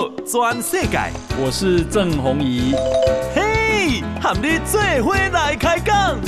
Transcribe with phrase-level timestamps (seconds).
[0.00, 0.98] 道全世界，
[1.38, 2.72] 我是郑宏仪。
[3.34, 6.18] 嘿，和你做伙来开讲。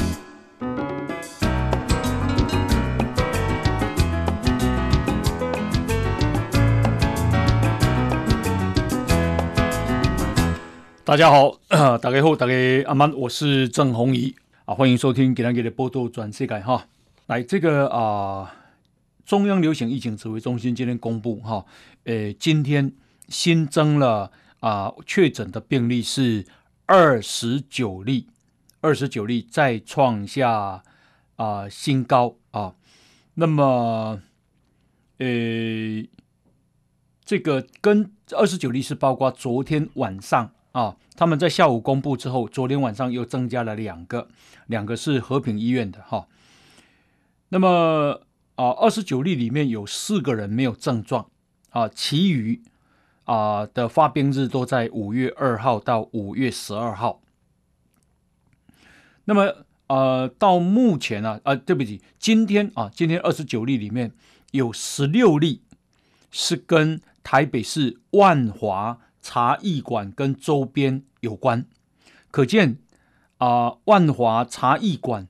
[11.02, 11.56] 大家好，
[11.96, 12.52] 大家好，大家
[12.86, 14.34] 阿曼，我是郑宏仪
[14.66, 16.84] 啊，欢迎收听今天的报道全世界哈。
[17.26, 17.98] 来，这个啊。
[17.98, 18.48] 呃
[19.24, 21.64] 中央流行疫情指挥中心今天公布，哈，
[22.04, 22.92] 呃，今天
[23.32, 26.46] 新增了啊确诊的病例是
[26.86, 28.28] 二十九例，
[28.82, 30.84] 二十九例再创下
[31.36, 32.74] 啊新高啊。
[33.34, 34.20] 那么，
[35.18, 35.26] 呃，
[37.24, 44.28] 这个跟二十九例是包括昨天晚上啊，他们在下午公布之后，昨天晚上又增加了两个，
[44.66, 46.28] 两个是和平医院的哈。
[47.48, 48.22] 那么。
[48.54, 51.30] 啊，二十九例里面有四个人没有症状，
[51.70, 52.62] 啊，其余
[53.32, 57.22] 啊的发病日都在五月二号到五月十二号。
[59.24, 64.12] 那么，呃，到目前啊，啊，对不起，今天啊，今天二十九例里面
[64.50, 65.62] 有十六例
[66.30, 71.64] 是跟台北市万华茶艺馆跟周边有关，
[72.30, 72.76] 可见
[73.38, 75.26] 啊，万华茶艺馆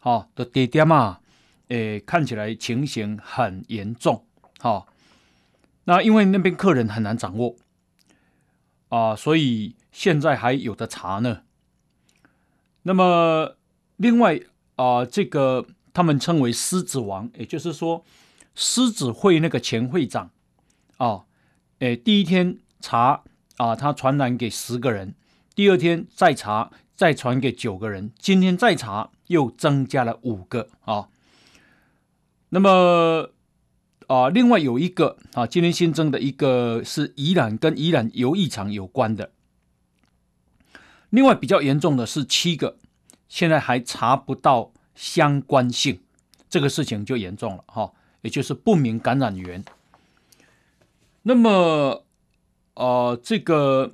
[0.00, 1.20] 啊的地点啊。
[1.68, 4.26] 诶，看起来情形很严重，
[4.58, 4.86] 哈、
[5.84, 7.56] 那因为那边客人很难掌握
[8.88, 11.42] 啊、所以现在还有的查呢。
[12.82, 13.56] 那么
[13.96, 14.40] 另外
[14.76, 18.04] 啊、这个他们称为狮子王，也就是说
[18.54, 20.30] 狮子会那个前会长
[20.98, 21.24] 啊，
[21.80, 23.24] 诶，第一天查
[23.56, 25.14] 啊、他传染给十个人，
[25.54, 31.08] 第二天再查再传给九个人，今天再查又增加了五个啊。
[32.50, 33.30] 那么
[34.06, 39.30] 啊，另外有一个啊，今天新增的一个是宜兰跟宜兰游艺场有关的。
[41.10, 42.76] 另外比较严重的是七个，
[43.28, 46.00] 现在还查不到相关性，
[46.50, 47.92] 这个事情就严重了哈，
[48.22, 49.64] 也就是不明感染源。
[51.22, 52.04] 那么
[52.74, 53.92] 啊，这个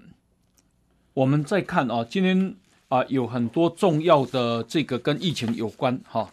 [1.15, 2.57] 我们再看啊，今天
[2.89, 6.33] 啊有很多重要的这个跟疫情有关哈，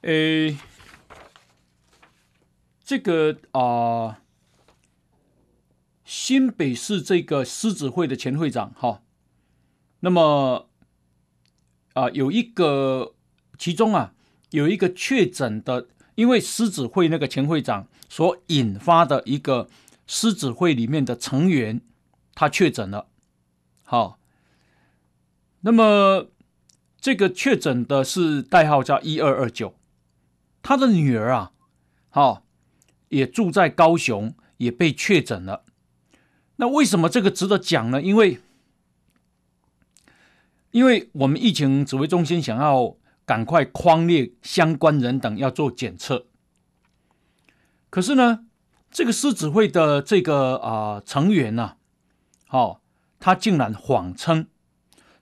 [0.00, 0.56] 诶。
[2.90, 4.20] 这个啊、
[6.04, 9.02] 新北市这个狮子会的前会长哈，
[10.00, 10.68] 那么
[11.92, 13.14] 啊、有一个，
[13.56, 14.12] 其中啊
[14.50, 15.86] 有一个确诊的，
[16.16, 19.68] 因为狮子会那个前会长所引发的一个
[20.08, 21.80] 狮子会里面的成员，
[22.34, 23.06] 他确诊了，
[23.84, 24.18] 好，
[25.60, 26.32] 那么
[27.00, 29.76] 这个确诊的是代号叫一二二九，
[30.60, 31.52] 他的女儿啊，
[32.08, 32.42] 好。
[33.10, 35.64] 也住在高雄，也被确诊了。
[36.56, 38.02] 那为什么这个值得讲呢？
[38.02, 38.40] 因为，
[40.70, 46.26] 因为我们疫情指挥中心想要赶快框列相关人等要做检测，
[47.88, 48.46] 可是呢，
[48.90, 51.76] 这个狮子会的这个啊、成员呢、
[52.46, 52.80] 好、哦，
[53.18, 54.46] 他竟然谎称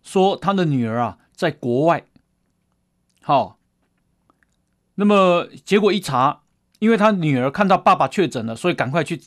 [0.03, 2.05] 说他的女儿啊在国外，
[3.23, 3.57] 好、哦，
[4.97, 6.43] 那么结果一查。
[6.79, 9.21] 因为他女儿看到爸爸确诊了，所以赶快去，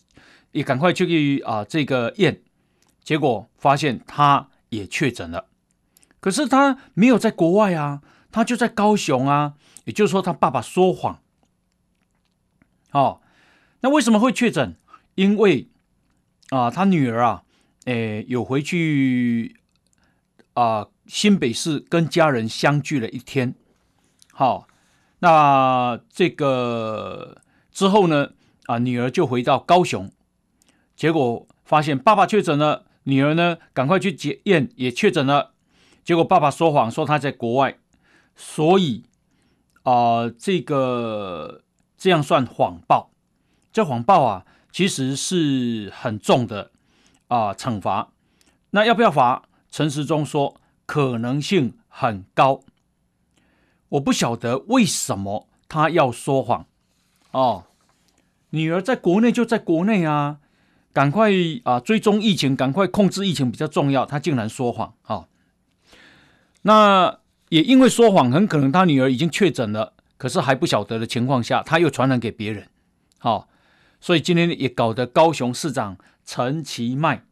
[0.51, 2.41] 也赶快去啊、这个验，
[3.03, 5.47] 结果发现他也确诊了。
[6.19, 8.01] 可是他没有在国外啊，
[8.31, 11.21] 他就在高雄啊，也就是说他爸爸说谎。
[12.91, 13.21] 哦，
[13.81, 14.75] 那为什么会确诊？
[15.15, 15.67] 因为
[16.51, 17.43] 啊、他女儿啊，
[17.85, 19.57] 诶，有回去
[20.53, 23.55] 啊、新北市跟家人相聚了一天。
[24.31, 24.67] 好、哦。
[25.23, 27.37] 那这个
[27.71, 28.31] 之后呢？
[28.67, 30.09] 啊，女儿就回到高雄，
[30.95, 35.51] 结果发现爸爸确诊了，女儿呢赶快去检验也确诊了，
[36.05, 37.77] 结果爸爸说谎说他在国外，
[38.35, 39.03] 所以
[39.83, 41.63] 啊、这个
[41.97, 43.11] 这样算谎报，
[43.73, 46.71] 这谎报啊其实是很重的
[47.27, 48.11] 啊、惩罚。
[48.69, 49.43] 那要不要罚？
[49.69, 52.61] 陈时中说可能性很高。
[53.91, 56.65] 我不晓得为什么他要说谎
[57.31, 57.65] 哦。
[58.51, 60.39] 女儿在国内就在国内啊，
[60.91, 61.31] 赶快
[61.63, 64.05] 啊追踪疫情，赶快控制疫情比较重要。
[64.05, 65.27] 他竟然说谎啊、哦！
[66.63, 72.67] 那也因为说谎，很可能他女儿已经确诊了，可是还不晓得的情况下，他又传染给别人。
[73.19, 73.47] 好、哦，
[74.01, 77.23] 所以今天也搞得高雄市长陈其迈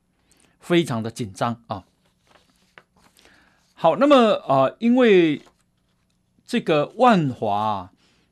[0.60, 1.84] 非常的紧张啊。
[3.74, 5.42] 好，那么啊，因为。
[6.50, 7.92] 这个万华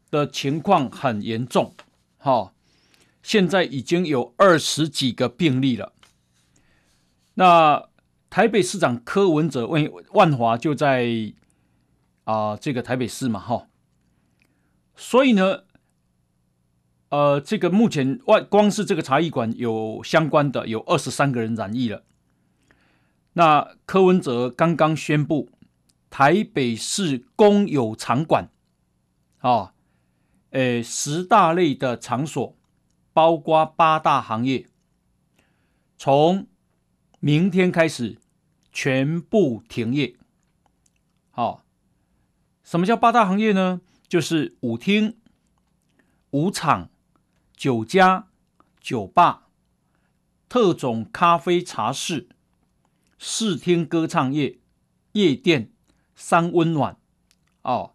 [0.09, 1.75] 的情况很严重，
[2.17, 2.51] 哈，
[3.21, 5.93] 现在已经有二十几个病例了，
[7.35, 7.89] 那
[8.27, 11.31] 台北市长柯文哲万万华就在
[12.23, 13.67] 啊、呃、这个台北市嘛，哈，
[14.95, 15.65] 所以呢，
[17.09, 22.01] 呃，这个目前外光是这个茶艺馆有相关的有二十三个人染疫了。
[23.33, 25.51] 那柯文哲刚刚宣布，
[26.09, 28.49] 台北市公有场馆，
[29.39, 29.73] 啊，
[30.51, 32.55] 诶，十大类的场所，
[33.13, 34.67] 包括八大行业，
[35.97, 36.47] 从
[37.19, 38.17] 明天开始
[38.71, 40.15] 全部停业。
[41.29, 41.63] 好，
[42.63, 43.81] 什么叫八大行业呢？
[44.07, 45.17] 就是舞厅、
[46.31, 46.89] 舞场、
[47.55, 48.27] 酒家、
[48.79, 49.47] 酒吧、
[50.47, 52.29] 特种咖啡茶室。
[53.19, 54.59] 视听歌唱业、
[55.13, 55.71] 夜店、
[56.17, 56.97] 三温暖，
[57.61, 57.93] 哦，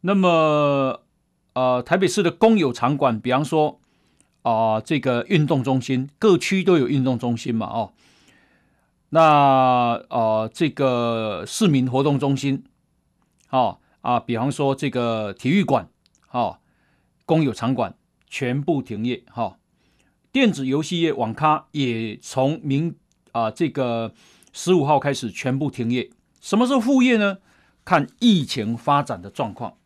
[0.00, 1.02] 那么
[1.52, 3.78] 呃，台北市的公有场馆，比方说
[4.42, 7.92] 啊、这个运动中心，各区都有运动中心嘛，哦，
[9.10, 12.64] 那呃，这个市民活动中心，
[13.50, 15.90] 哦啊，比方说这个体育馆，
[16.30, 16.58] 哦，
[17.26, 17.94] 公有场馆
[18.26, 19.56] 全部停业，哈、哦，
[20.32, 22.96] 电子游戏业网咖也从明。
[23.32, 24.14] 啊，这个
[24.54, 26.08] 十五号开始全部停业。
[26.40, 27.38] 什么是副业呢？
[27.84, 29.76] 看疫情发展的状况。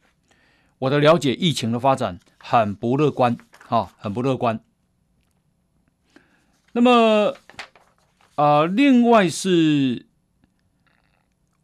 [0.80, 3.36] 我的了解，疫情的发展很不乐观，
[3.66, 4.60] 哈，很不乐观。
[6.72, 7.34] 那么，
[8.36, 10.06] 啊，另外是，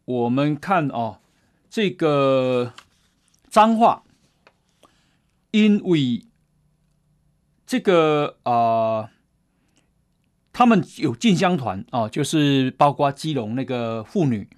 [0.05, 1.19] 我们看哦，
[1.69, 2.73] 这个
[3.49, 4.03] 脏话，
[5.51, 6.25] 因为
[7.65, 9.11] 这个啊。
[10.53, 14.49] 他们有进香团啊，就是包括基隆那个妇女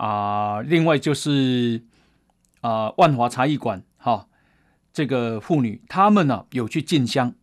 [0.00, 1.84] 啊，另外就是
[2.62, 4.28] 啊万华茶艺馆哈，
[4.92, 7.34] 这个妇女他们呢、有去进香，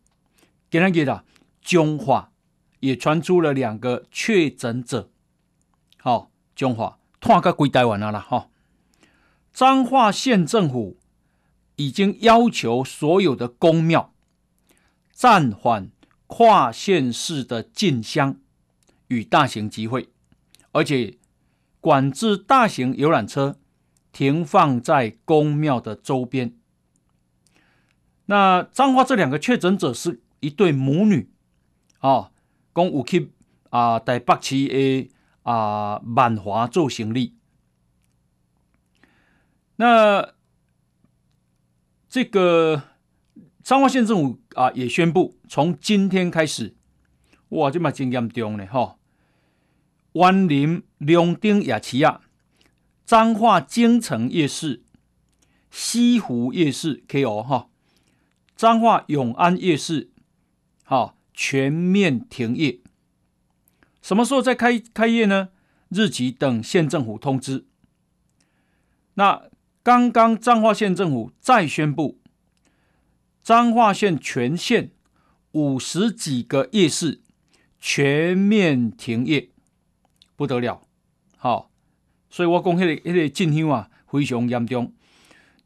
[0.68, 1.24] 给他给的
[1.62, 2.32] 彰化
[2.80, 5.10] 也传出了两个确诊者，
[5.98, 8.48] 好彰化拖个归台湾了啦哈，
[9.52, 10.98] 彰化县政府
[11.76, 14.12] 已经要求所有的宫庙
[15.12, 15.90] 暂缓。
[16.30, 18.36] 跨县市的进香
[19.06, 20.10] 与大型集会，
[20.72, 21.16] 而且
[21.80, 23.58] 管制大型游览车
[24.12, 26.54] 停放在宫庙的周边。
[28.26, 31.30] 那彰化这两个确诊者是一对母女
[31.98, 32.30] 啊，
[32.72, 33.32] 共有去
[33.70, 35.10] 啊台北市的
[35.42, 37.34] 啊万华做行李。
[39.76, 40.34] 那
[42.08, 42.82] 这个。
[43.60, 46.74] 彰化县政府啊也宣布，从今天开始，
[47.50, 48.96] 哇，这么真严重呢哈！
[50.12, 52.20] 湾林、龙丁、雅齐亚、
[53.04, 54.82] 彰化京城夜市、
[55.70, 57.68] 西湖夜市 KO 哈，
[58.56, 60.10] 彰化永安夜市，
[60.84, 62.80] 好，全面停业。
[64.00, 65.50] 什么时候再开开业呢？
[65.88, 67.66] 日期等县政府通知。
[69.14, 69.48] 那
[69.82, 72.18] 刚刚彰化县政府再宣布。
[73.42, 74.90] 彰化县全县
[75.52, 77.22] 五十几个夜市
[77.80, 79.48] 全面停业，
[80.38, 80.80] 不得了，
[81.36, 81.68] 好，
[82.30, 84.92] 所以我讲迄个迄个进香啊非常严重。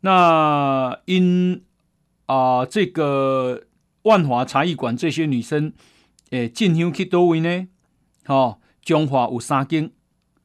[0.01, 1.63] 那因
[2.25, 3.65] 啊、呃、这个
[4.05, 5.75] 万华茶艺馆这些女生
[6.31, 7.69] 诶进香去多位呢？
[8.25, 9.91] 好，彰化有三间，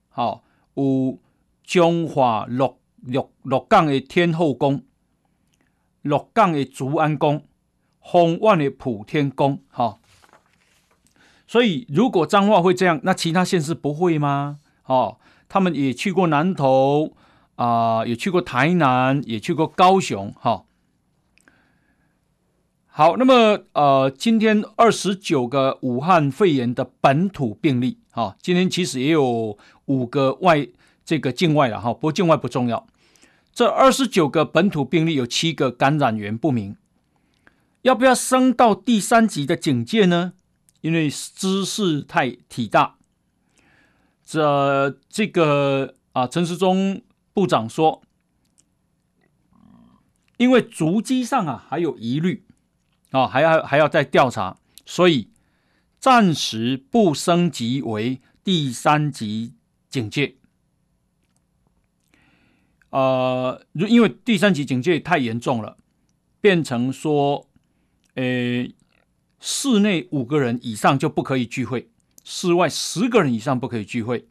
[0.09, 0.43] 好
[0.73, 1.17] 有
[1.63, 4.83] 彰化鹿鹿鹿港的天后宫。
[6.01, 7.45] 六港的竹安宫、
[8.01, 9.99] 丰万的普天宫，哈，
[11.47, 14.59] 所以如果彰化会这样，那其他县市不会吗？
[14.85, 17.15] 哦，他们也去过南投
[17.55, 20.65] 啊、也去过台南，也去过高雄，哈。
[22.85, 30.67] 好，那么呃，今天二十九个武汉肺炎的本土病例，哈，今天其实也有五个外
[31.05, 32.85] 这个境外了，哈，不过境外不重要。
[33.53, 36.75] 这二十九个本土病例有七个感染源不明，
[37.83, 40.33] 要不要升到第三级的警戒呢？
[40.81, 42.97] 因为兹事太体大。
[44.23, 47.01] 这这个啊，陈时中
[47.33, 48.03] 部长说，
[50.37, 52.45] 因为足迹上啊还有疑虑
[53.11, 55.29] 啊，还要还要再调查，所以
[55.97, 59.53] 暂时不升级为第三级
[59.89, 60.35] 警戒。
[62.89, 65.77] 呃，因为第三级警戒太严重了，
[66.41, 67.47] 变成说，
[68.15, 68.67] 呃，
[69.39, 71.89] 室内五个人以上就不可以聚会，
[72.23, 74.27] 室外十个人以上不可以聚会。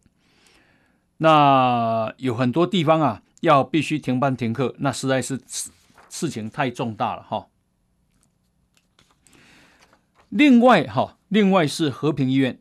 [1.18, 5.40] 那有很多地方啊，要必须停班停课，那实在是
[6.08, 7.46] 事情太重大了哈。
[10.28, 12.60] 另外哈，另外是和平医院，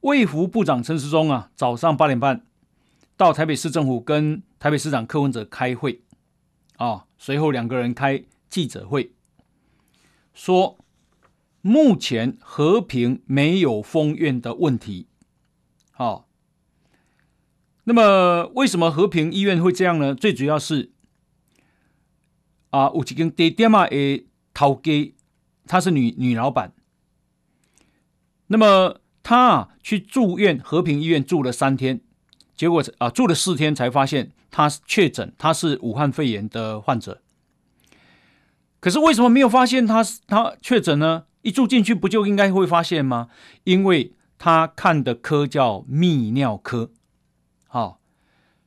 [0.00, 2.44] 卫福部长陈时中啊，早上八点半
[3.16, 6.02] 到台北市政府跟台北市长柯文哲开会
[6.76, 9.12] 啊，随后两个人开记者会，
[10.36, 10.78] 说
[11.62, 15.08] 目前和平没有封院的问题。
[15.90, 16.28] 好，
[17.84, 20.14] 那么为什么和平医院会这样呢？
[20.14, 20.92] 最主要是
[22.68, 25.14] 啊，有一间地点嘛，诶，头给，
[25.66, 26.74] 她是女女老板。
[28.48, 32.02] 那么她啊去住院，和平医院住了三天，
[32.54, 37.22] 结果啊，住了四天才发现她确诊，她是武汉肺炎的患者。
[38.86, 41.24] 可是为什么没有发现他他确诊呢？
[41.42, 43.28] 一住进去不就应该会发现吗？
[43.64, 46.92] 因为他看的科叫泌尿科，
[47.66, 47.98] 好，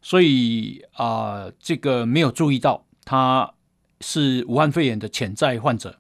[0.01, 3.53] 所以啊、这个没有注意到他
[4.01, 5.99] 是武汉肺炎的潜在患者。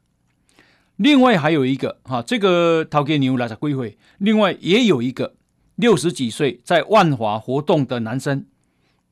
[0.97, 3.97] 另外还有一个哈，这个陶给牛来的归回。
[4.17, 5.37] 另外也有一个
[5.75, 8.45] 六十几岁在万华活动的男生，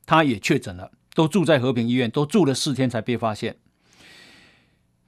[0.04, 3.56] 他也确诊了，都住在和平医院，都住了四天才被发现。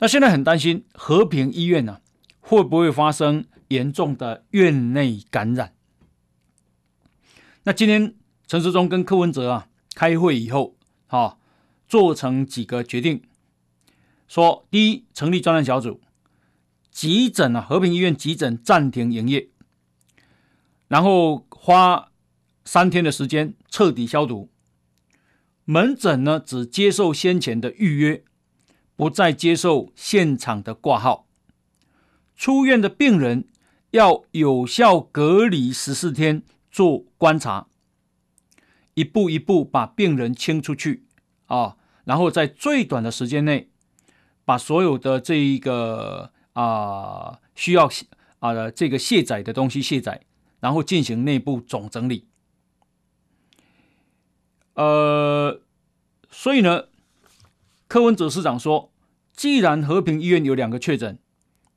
[0.01, 2.01] 那现在很担心和平医院呢、啊，
[2.41, 3.47] 会不会发生？
[3.69, 5.75] 严重的院内感染。
[7.63, 8.17] 那今天
[8.49, 10.75] 陈时中跟柯文哲啊开会以后，
[11.07, 11.39] 啊，
[11.87, 13.23] 做成几个决定，
[14.27, 16.01] 说第一，成立专案小组，
[16.91, 19.51] 急诊啊，和平医院急诊暂停营业，
[20.89, 22.11] 然后花
[22.65, 24.51] 三天的时间彻底消毒。
[25.65, 28.25] 门诊呢，只接受先前的预约，
[29.01, 31.27] 不再接受现场的挂号。
[32.37, 33.47] 出院的病人。
[33.93, 37.67] 要有效隔离十四天做观察，
[38.95, 41.07] 一步一步把病人清出去
[41.47, 43.69] 啊，然后在最短的时间内
[44.45, 47.91] 把所有的这一个啊需要
[48.39, 50.23] 啊这个卸载的东西卸载，
[50.61, 52.29] 然后进行内部总整理。
[54.75, 55.61] 呃，
[56.31, 56.85] 所以呢，
[57.89, 58.90] 柯文哲市长说，
[59.41, 61.19] 既然和平医院有两个确诊，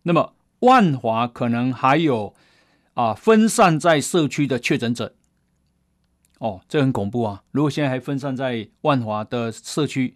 [0.01, 0.33] 那么。
[0.59, 2.33] 万华可能还有
[2.93, 5.13] 啊分散在社区的确诊者，
[6.39, 7.43] 哦，这很恐怖啊！
[7.51, 10.15] 如果现在还分散在万华的社区，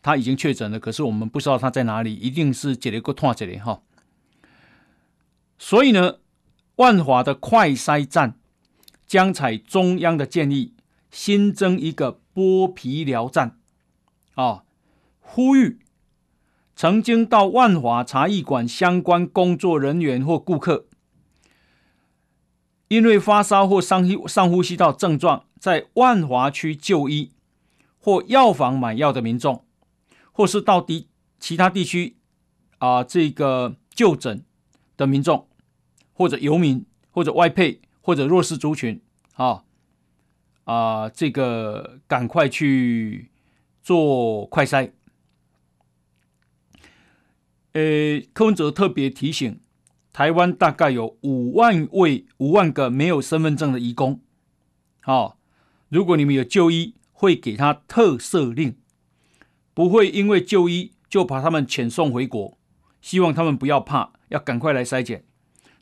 [0.00, 3.82] 他已经确诊了，可是我们不知道他在哪里，一定是这里个拖这里哈。
[5.58, 6.18] 所以呢，
[6.76, 8.36] 万华的快筛站
[9.08, 10.74] 将采中央的建议，
[11.10, 13.58] 新增一个剥皮疗站，
[14.34, 14.62] 啊，
[15.18, 15.79] 呼吁。
[16.80, 20.86] 曾经到万华茶艺馆相关工作人员或顾客，
[22.88, 27.32] 因为发烧或上呼上呼吸道症状，在万华区就医
[27.98, 29.62] 或药房买药的民众，
[30.32, 31.08] 或是到地
[31.38, 32.16] 其他地区
[32.78, 34.42] 啊、这个就诊
[34.96, 35.48] 的民众，
[36.14, 39.02] 或者游民，或者外配，或者弱势族群，
[39.34, 39.64] 啊
[40.64, 43.30] 啊、这个赶快去
[43.82, 44.92] 做快筛。
[47.72, 49.60] 呃，柯文哲特别提醒，
[50.12, 54.20] 台湾大概有五万位、五万个没有身份证的移工。
[55.00, 55.36] 好、哦，
[55.88, 58.76] 如果你们有就医，会给他特赦令，
[59.72, 62.58] 不会因为就医就把他们遣送回国。
[63.00, 65.24] 希望他们不要怕，要赶快来筛检。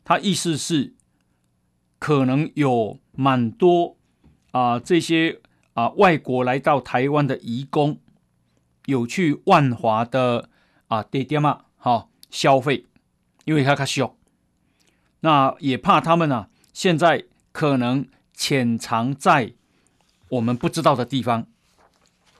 [0.05, 0.93] 他意思是，
[1.97, 3.97] 可能有蛮多
[4.51, 5.41] 啊、这些
[5.73, 7.99] 啊、外国来到台湾的移工，
[8.85, 10.49] 有去万华的
[10.87, 11.65] 啊地点嘛。
[12.29, 12.85] 消费，
[13.45, 14.15] 因为他较小，
[15.21, 16.49] 那也怕他们、啊。
[16.73, 19.53] 现在可能潜藏在
[20.29, 21.47] 我们不知道的地方。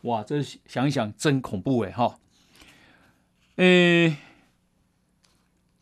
[0.04, 1.92] 哇，这想一想真恐怖哎！
[1.92, 2.20] 哈、哦，
[3.56, 4.18] 诶，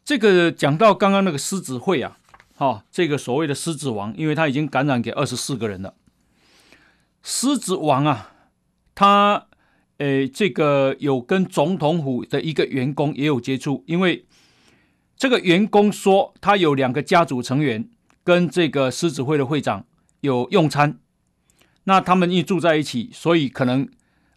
[0.03, 2.17] 这个讲到刚刚那个狮子会啊，
[2.55, 5.93] 哈、这个所谓的狮子王，因为他已经感染给二十四个人了。
[7.21, 8.31] 狮子王啊，
[8.95, 9.46] 他。
[9.97, 14.25] 诶，这个有跟总统府的一个员工也有接触，因为
[15.15, 17.89] 这个员工说他有两个家族成员
[18.23, 19.85] 跟这个狮子会的会长
[20.21, 20.99] 有用餐，
[21.85, 23.89] 那他们一住在一起，所以可能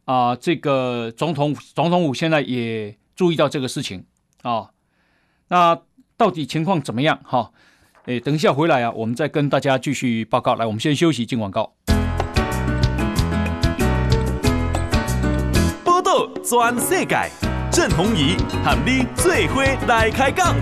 [0.06, 4.06] 啊、这个总统总统府现在也注意到这个事情
[4.42, 4.70] 啊、
[5.48, 5.78] 那
[6.16, 7.20] 到底情况怎么样？
[7.22, 7.52] 哈、哦，
[8.06, 10.54] 诶，等一下回来啊，我们再跟大家继续报告。
[10.54, 11.76] 来，我们先休息，进广告。
[16.50, 17.30] 转世界，
[17.70, 20.52] 郑弘仪和你最伙来开讲。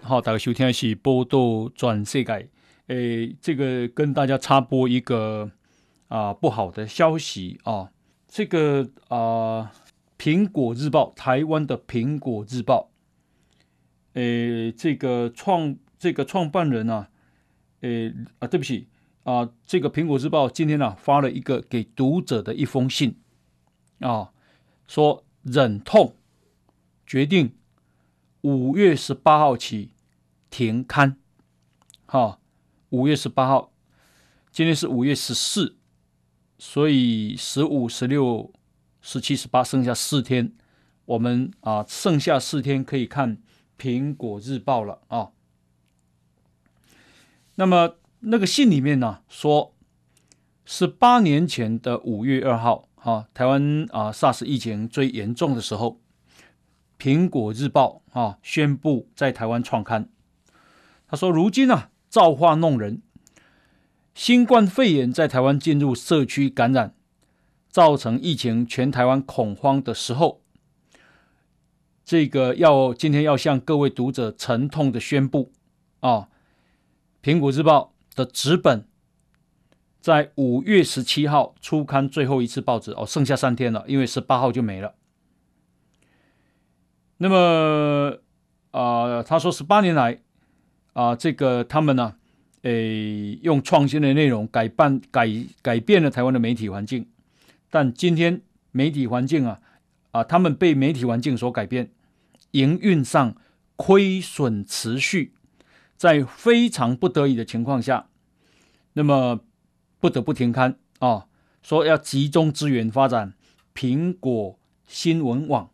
[0.00, 2.48] 好，大家收听的是报道全世界。
[2.86, 5.50] 诶，这个跟大家插播一个
[6.06, 7.90] 啊不好的消息啊，
[8.28, 9.72] 这个啊
[10.16, 12.92] 苹果日报，台湾的苹果日报，
[14.12, 17.08] 诶，这个创这个创办人啊，
[17.80, 18.86] 诶啊，对不起
[19.28, 23.20] 啊，这个苹果日报今天呢、发了一个给读者的一封信
[23.98, 24.32] 啊，
[24.86, 26.16] 说忍痛
[27.06, 27.54] 决定
[28.40, 29.90] 五月十八号起
[30.48, 31.18] 停刊，
[32.06, 32.38] 哈、啊，
[32.88, 33.70] 五月十八号，
[34.50, 35.76] 今天是五月十四，
[36.56, 38.50] 所以十五、十六、
[39.02, 40.54] 十七、十八剩下四天，
[41.04, 43.36] 我们啊剩下四天可以看。
[43.76, 45.32] 苹果日报了啊，
[47.56, 49.74] 那么那个信里面呢说，
[50.64, 56.00] 是八年前的五月二号，哈，台湾啊 SARS 疫情最严重的时候，
[56.98, 60.08] 苹果日报啊宣布在台湾创刊。
[61.06, 63.02] 他说，如今啊造化弄人，
[64.14, 66.94] 新冠肺炎在台湾进入社区感染，
[67.70, 70.42] 造成疫情全台湾恐慌的时候。
[72.04, 75.52] 这个要今天要向各位读者沉痛的宣布
[76.00, 76.28] 啊，
[77.22, 78.84] 《苹果日报》的纸本
[80.00, 84.94] 在五月十七号出刊最后一次报纸哦，剩下三天了，因为十八号就没了。
[87.18, 88.18] 那么
[88.70, 90.20] 啊、他说十八年来
[90.92, 92.16] 啊、这个他们呢，
[92.62, 95.28] 诶，用创新的内容改办改
[95.62, 97.08] 改变了台湾的媒体环境，
[97.70, 99.60] 但今天媒体环境啊
[100.10, 101.90] 啊、他们被媒体环境所改变。
[102.52, 103.36] 营运上
[103.76, 105.34] 亏损持续，
[105.98, 108.08] 在非常不得已的情况下，
[108.94, 109.40] 那么
[110.00, 111.26] 不得不停刊啊，
[111.60, 113.34] 说要集中资源发展
[113.74, 115.70] 苹果新闻网。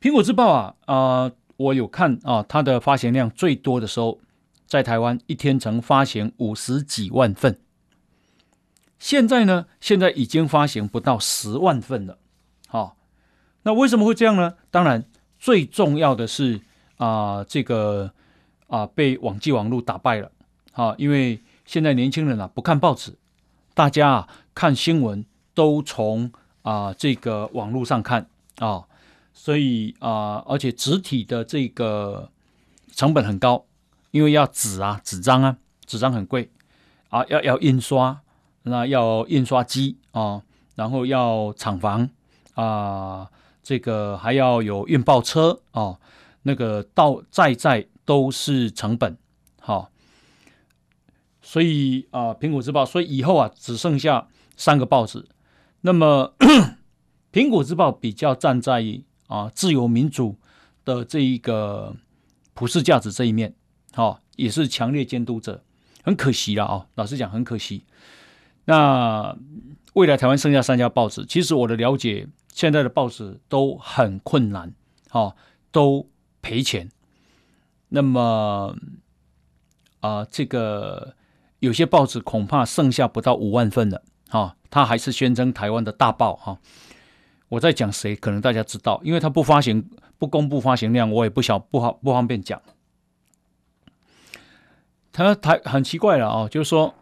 [0.00, 4.18] 苹果日报啊啊、我有看啊，它的发行量最多的时候，
[4.66, 7.60] 在台湾一天曾发行五十几万份，
[8.98, 12.18] 现在呢，现在已经发行不到十万份了，
[12.66, 12.96] 好。
[13.62, 14.54] 那为什么会这样呢？
[14.70, 15.04] 当然，
[15.38, 16.60] 最重要的是
[16.96, 18.10] 啊、呃，这个
[18.68, 20.30] 啊、被网际网络打败了
[20.72, 23.16] 啊，因为现在年轻人啊不看报纸，
[23.74, 26.32] 大家啊看新闻都从
[26.62, 28.28] 啊、呃、这个网络上看
[28.58, 28.84] 啊，
[29.32, 32.30] 所以啊，而且纸体的这个
[32.92, 33.64] 成本很高，
[34.10, 36.50] 因为要纸啊纸张啊纸张很贵
[37.10, 38.20] 啊，要要印刷，
[38.62, 40.42] 那要印刷机啊，
[40.74, 42.08] 然后要厂房
[42.54, 43.30] 啊。
[43.68, 45.98] 这个还要有运报车哦，
[46.46, 49.18] 那个到在在都是成本，
[49.60, 49.90] 好、
[51.42, 55.26] 所以啊，苹果日报，所以以后啊只剩下三个报纸。
[55.80, 56.34] 那么
[57.32, 58.84] 苹果日报比较站在
[59.26, 60.38] 啊自由民主
[60.84, 61.96] 的这一个
[62.54, 63.52] 普世价值这一面，
[63.92, 65.64] 好、哦，也是强烈监督者。
[66.04, 67.84] 很可惜了啊、哦，老实讲很可惜。
[68.66, 69.36] 那
[69.94, 72.28] 未来台湾剩下三家报纸，其实我的了解。
[72.52, 74.72] 现在的报纸都很困难，
[75.10, 75.36] 哦，
[75.70, 76.08] 都
[76.42, 76.90] 赔钱。
[77.88, 78.76] 那么
[80.00, 81.14] 啊，这个
[81.60, 86.58] 有些报纸恐怕剩下不到五万份了，哈、他还是宣称台湾的大报，哈、
[87.48, 88.14] 我在讲谁？
[88.16, 92.60] 可能大家知道，因为他不发行、不公布发行量，我也不晓不好不方便讲。
[95.12, 96.94] 他台很奇怪了啊、就是说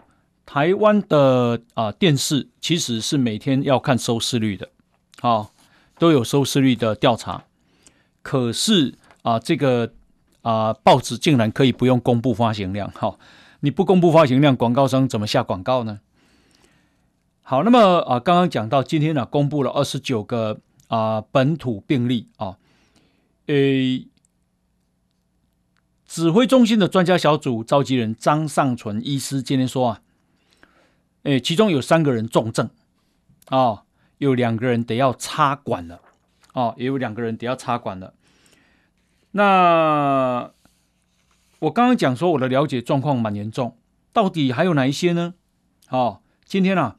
[0.47, 4.71] 台湾的啊电视其实是每天要看收视率的。
[5.21, 5.49] 啊、
[5.99, 7.45] 都有收视率的调查，
[8.21, 9.93] 可是啊，这个
[10.43, 13.19] 啊报纸竟然可以不用公布发行量，哈、
[13.61, 16.01] 你不公布发行量，广告商怎么下广告呢？
[17.43, 22.59] 好，那么啊，刚刚讲到今天呢、公布了二十九个啊本土病例啊，
[23.47, 24.07] 诶，
[26.07, 30.01] 指挥中心的专家小组召集人张尚存医师今天说啊，
[31.23, 32.71] 诶，其中有三个人重症
[33.47, 33.81] 啊。
[34.19, 36.01] 有两个人得要插管了，
[36.55, 38.15] 哦，也有两个人得要插管了。
[39.37, 40.53] 那
[41.59, 43.77] 我刚刚讲说我的了解状况蛮严重，
[44.13, 45.35] 到底还有哪一些呢？
[45.89, 46.99] 哦，今天啊，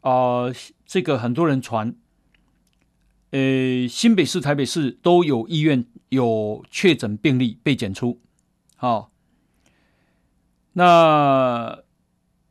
[0.00, 0.50] 啊、
[0.84, 1.94] 这个很多人传，
[3.30, 8.20] 呃，新北市、台北市都有医院有确诊病例被检出，
[8.76, 9.08] 好、哦，
[10.72, 11.82] 那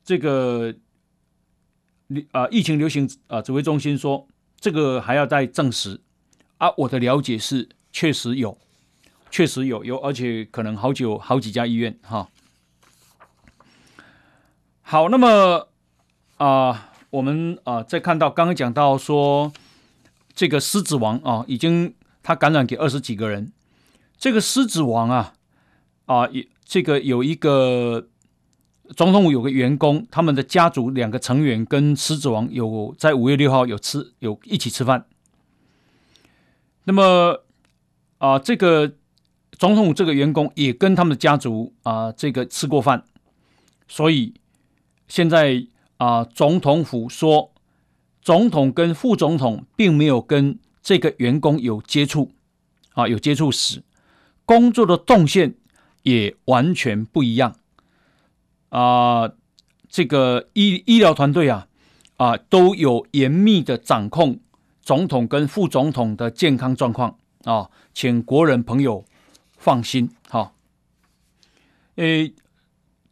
[0.04, 0.76] 这个。
[2.32, 4.28] 啊，疫情流行啊，指挥中心说
[4.60, 6.02] 这个还要再证实
[6.58, 6.74] 啊。
[6.76, 8.58] 我的了解是，确实有，
[9.32, 12.30] 确实有有，而且可能好久好几家医院哈。
[14.82, 15.68] 好，那么
[16.38, 19.52] 啊，我们啊再看到刚刚讲到说
[20.34, 23.52] 这个狮子王啊，已经他感染给二十几个人。
[24.18, 25.34] 这个狮子王啊
[26.06, 26.30] 啊，
[26.66, 28.08] 这个有一个。
[28.98, 35.06] 总统有个员工，他们的家族两个成员跟狮子王有在五月六号有吃有一起吃饭。
[36.86, 37.44] 那么
[38.18, 38.94] 啊，这个
[39.60, 43.04] 总统府这个员工也跟他们的家族啊、这个吃过饭，
[43.90, 44.34] 所以
[45.10, 45.68] 现在
[45.98, 47.52] 啊、总统府说，
[48.22, 52.32] 总统跟副总统并没有跟这个员工有接触
[52.94, 53.84] 啊，有接触史，
[54.46, 55.56] 工作的动线
[56.04, 57.58] 也完全不一样
[58.70, 59.30] 啊、
[59.90, 61.68] 这个医医疗团队啊
[62.16, 64.40] 啊、都有严密的掌控
[64.82, 69.04] 总统跟副总统的健康状况啊，请国人朋友。
[69.60, 70.54] 放心，哈，
[71.96, 72.34] 诶，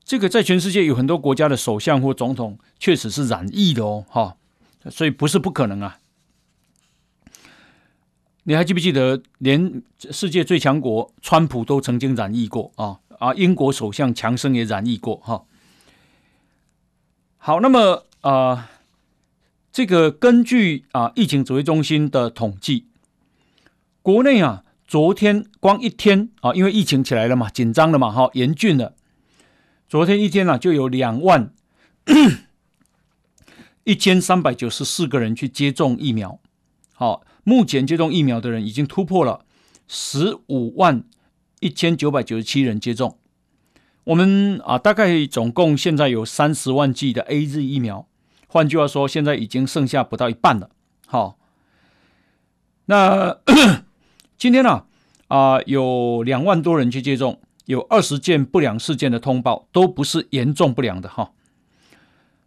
[0.06, 4.38] 这个在全世界有很多国家的首相或总统确实是染疫的哦，哈，
[4.90, 6.00] 所以不是不可能啊。
[8.44, 13.02] 你还记不记得，连世界最强国川普都曾经染疫过啊？
[13.20, 15.44] 啊，英国首相强生也染疫过，哈。
[17.38, 18.66] 好，那么啊、呃，
[19.74, 22.86] 这个根据啊疫情指挥中心的统计，
[24.02, 24.64] 国内啊。
[24.88, 28.96] 昨天光一天啊，因为疫情起来了嘛，紧张了嘛，哈，严峻了。
[29.90, 31.54] 昨天一天呢、啊，就有两万
[33.84, 36.40] 一千三百九十四个人去接种疫苗。
[36.94, 39.46] 好，目前接种疫苗的人已经突破了
[39.90, 41.04] 十五万
[41.60, 43.18] 一千九百九十七人接种。
[44.06, 48.08] 我们啊，大概总共现在有三十万剂的 AZ 疫苗，
[48.48, 50.70] 换句话说，现在已经剩下不到一半了。
[51.06, 51.38] 好，
[52.86, 53.42] 那。
[54.38, 54.84] 今天呢，
[55.30, 61.32] 啊、有两万多人去接种，有二十件不良事件的通报，都不是严重不良的哈。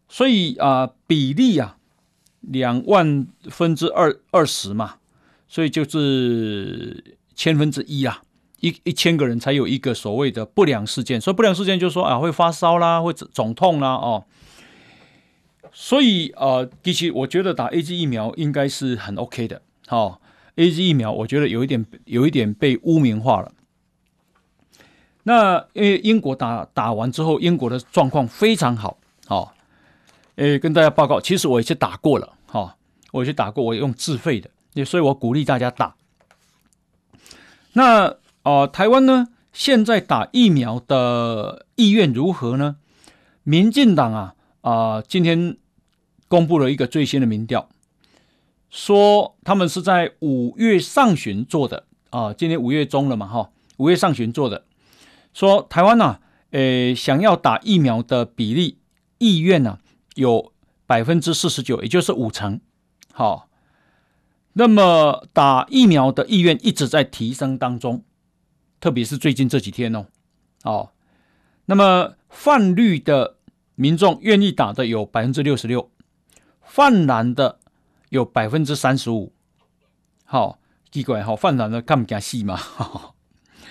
[0.09, 1.79] 所以啊、比例啊，
[2.41, 4.99] 两万分之二二十嘛，
[5.49, 8.23] 所以就是千分之一啊，
[8.61, 11.21] 一一千个人才有一个所谓的不良事件。
[11.21, 14.25] 所以不良事件就是说啊，会发烧啦，会肿痛啦，哦。
[15.73, 20.21] 所以啊，其实我觉得打 AZ 疫苗应该是很 OK 的，哦。
[20.57, 23.53] A Z 疫苗，我觉得有一点有一点被污名化了。
[25.23, 29.55] 那因为英国打打完之后，英国的状况非常好，好，
[30.37, 32.77] 诶，跟大家报告，其实我也去打过了，哈，
[33.13, 35.95] 我也去打过，我用自费的，也所以我鼓励大家打。
[37.75, 42.77] 那呃，台湾呢，现在打疫苗的意愿如何呢？
[43.43, 45.57] 民进党啊啊、今天
[46.29, 47.69] 公布了一个最新的民调。
[48.71, 54.65] 说他们是在五月上旬做的啊，今年五月中了嘛，哈，五月上旬做的。
[55.35, 58.79] 说台湾呢，诶，想要打疫苗的比例
[59.19, 59.79] 意愿呢，
[60.15, 60.53] 有
[60.87, 62.61] 百分之四十九，也就是五成。
[63.13, 63.49] 好，
[64.53, 68.05] 那么打疫苗的意愿一直在提升当中，
[68.79, 70.07] 特别是最近这几天哦。
[70.63, 70.91] 哦，
[71.65, 73.37] 那么泛绿的
[73.75, 75.91] 民众愿意打的有百分之六十六，
[76.63, 77.59] 泛蓝的。
[78.11, 79.33] 有百分之三十五，
[80.25, 80.61] 好
[80.93, 82.61] 奇怪，好泛蓝的干不见戏嘛？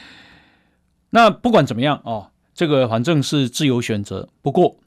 [1.11, 4.29] 那不管怎么样哦，这个反正是自由选择。
[4.41, 4.77] 不过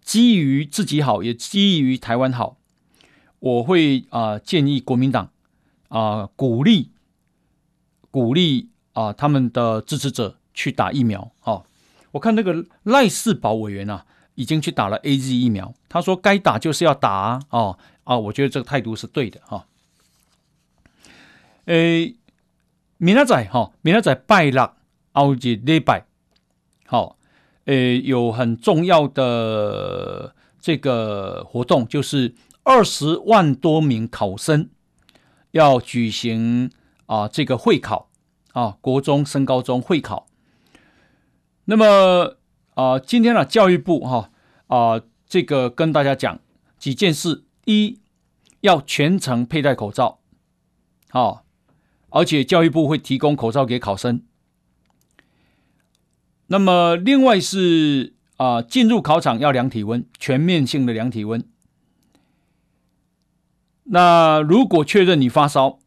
[0.00, 2.56] 基于自己好，也基于台湾好，
[3.38, 5.30] 我会啊、建议国民党
[5.88, 6.92] 啊、鼓励
[8.10, 11.32] 鼓励啊、他们的支持者去打疫苗。
[11.42, 11.66] 哦，
[12.12, 17.42] 我看那个赖士宝委员啊，已经去打了 AZ 疫苗，他说该打就是要打啊。
[17.50, 19.66] 哦啊，我觉得这个态度是对的哈。
[21.64, 22.14] 诶，
[22.98, 24.70] 明仔载哈，明仔载拜六
[25.12, 26.06] 后日礼拜，
[26.86, 27.16] 好，
[27.64, 34.68] 诶，有很重要的这个活动，就是二十万多名考生
[35.50, 36.70] 要举行
[37.06, 38.08] 啊这个会考
[38.52, 40.28] 啊，国中升高中会考。
[41.64, 42.36] 那么
[42.76, 44.30] 啊，今天呢，教育部哈
[44.68, 46.38] 啊，这个跟大家讲
[46.78, 47.42] 几件事。
[47.68, 47.98] 一
[48.60, 50.20] 要全程佩戴口罩，
[51.08, 51.44] 好，
[52.10, 54.22] 而且教育部会提供口罩给考生。
[56.46, 61.44] 那么另外是啊，进入考场要量体温，全面性的量体温。
[63.82, 65.80] 那如果确认你发烧，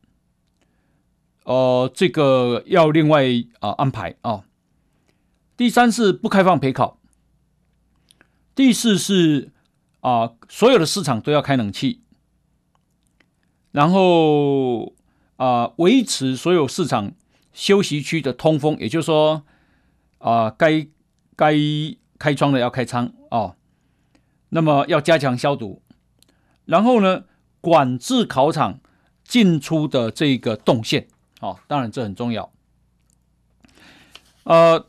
[1.45, 3.23] 呃，这个要另外
[3.61, 4.43] 啊安排啊。
[5.59, 7.01] 第三是不开放陪考。
[8.55, 9.51] 第四是。
[9.99, 12.01] 啊，所有的市场都要开冷气，
[13.71, 14.93] 然后
[15.35, 17.11] 啊，维持所有市场
[17.51, 19.43] 休息区的通风，也就是说，
[20.19, 20.87] 啊，该
[21.35, 21.53] 该
[22.17, 23.57] 开窗的要开窗哦。
[24.47, 25.81] 那么要加强消毒，
[26.63, 27.25] 然后呢，
[27.59, 28.79] 管制考场
[29.25, 31.09] 进出的这个动线，
[31.41, 32.49] 哦，当然这很重要。
[34.43, 34.87] 呃，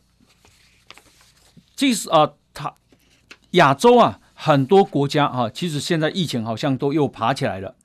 [1.80, 2.74] 即使啊，它
[3.52, 4.20] 亚洲啊。
[4.34, 7.76] 很多国家啊，其实现在疫情好像都又爬起来了。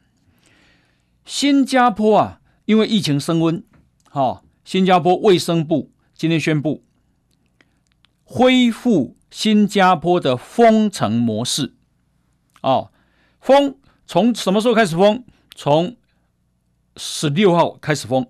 [1.26, 3.64] 新加坡啊，因为疫情升温，
[4.10, 6.84] 哈，新加坡卫生部今天宣布
[8.24, 11.76] 恢复新加坡的封城模式。
[12.62, 12.92] 哦，
[13.40, 15.26] 封从什么时候开始封？
[15.56, 15.98] 从
[16.98, 18.28] 十六号开始封。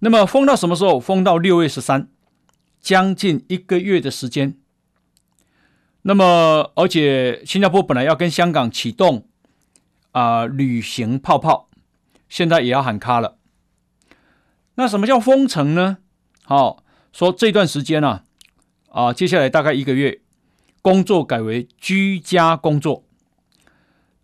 [0.00, 1.00] 那么封到什么时候？
[1.00, 2.10] 封到六月十三，
[2.86, 4.56] 将近一个月的时间。
[6.02, 9.26] 那么，而且新加坡本来要跟香港启动
[10.12, 11.68] 啊、旅行泡泡，
[12.28, 13.38] 现在也要喊卡了。
[14.76, 15.98] 那什么叫封城呢？
[16.44, 18.22] 好、哦，说这段时间呢，
[18.90, 20.20] 啊、接下来大概一个月，
[20.80, 23.02] 工作改为居家工作，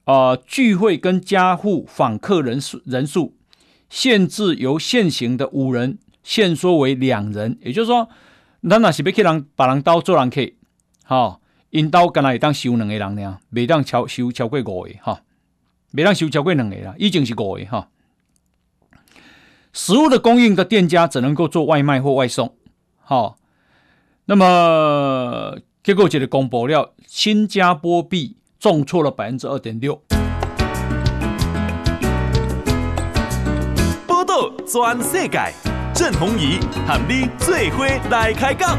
[0.05, 3.37] 啊、聚会跟家户访客人数人数
[3.91, 8.09] 限制由现行的五人限缩为两人，也就是说，
[8.69, 10.41] 咱若是要去人把人刀做人客，
[11.05, 11.41] 好。
[11.71, 15.23] 因兜干来当收两个人呢，未当超收超过五个哈，
[15.93, 17.89] 未当收超过两个啦，已经是五个哈。
[19.73, 22.55] 食物的供应的店家只能够做外卖或外送，
[23.01, 23.37] 好。
[24.27, 30.03] 那么结果就是公布了，新加坡币重挫了百分之二点六。
[34.07, 35.72] 报道全世界，
[36.03, 38.77] 郑弘仪和你最伙来开讲。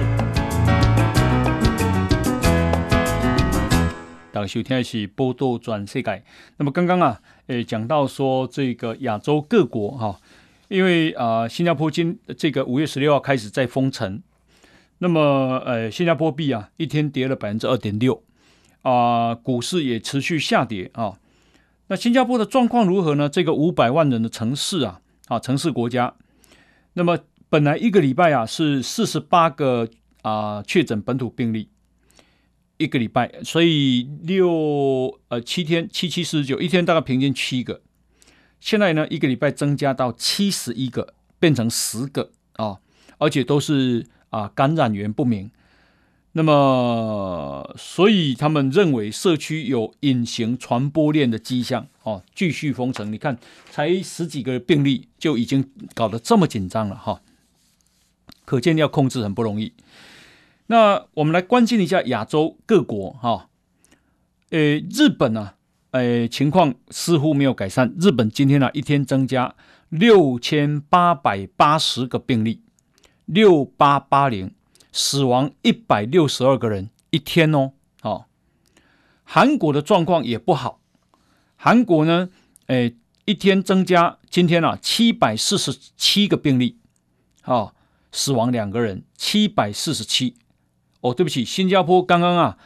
[4.30, 6.22] 大家收听的是报道全世界。
[6.58, 10.20] 那么刚刚啊，诶讲到说这个亚洲各国哈，
[10.68, 14.22] 因为啊、呃、新加坡今这个五月十六号开始在封城，
[14.98, 18.22] 那么呃新加坡币啊一天跌了百分之二点六
[18.82, 21.14] 啊，股市也持续下跌啊。
[21.88, 23.30] 那新加坡的状况如何呢？
[23.30, 26.14] 这个五百万人的城市啊啊城市国家，
[26.94, 29.90] 那么本来一个礼拜啊是四十八个
[30.22, 31.70] 啊确诊本土病例。
[32.78, 37.82] 一个礼拜，所以六呃七天七七四十九，一天大概平均七个。
[38.60, 42.80] 现在呢，一个礼拜增加到七十一个，变成十个啊，
[43.20, 45.52] 而且都是啊感染源不明。
[46.36, 53.14] 那么，所以他们认为社区有隐形传播链的迹象哦，继续封城。
[53.14, 53.38] 你看，
[53.70, 57.22] 才十几个病例就已经搞得这么紧张了哈，
[58.46, 59.74] 可见要控制很不容易。
[60.66, 63.50] 那我们来关心一下亚洲各国哈，
[64.50, 65.56] 呃，日本呢、啊，
[65.92, 67.94] 呃，情况似乎没有改善。
[68.00, 69.54] 日本今天呢、啊，一天增加
[69.90, 72.64] 六千八百八十个病例，
[73.26, 74.52] 六八八零，
[74.94, 77.74] 死亡一百六十二个人一天哦。
[78.04, 78.26] 哦，
[79.26, 80.80] 韩国的状况也不好，
[81.58, 82.30] 韩国呢，
[82.68, 82.94] 呃，
[83.26, 86.78] 一天增加今天啊七百四十七个病例，
[87.44, 87.74] 哦，
[88.12, 90.38] 死亡两个人，七百四十七。
[91.02, 92.58] 哦，对不起，新加坡刚刚啊，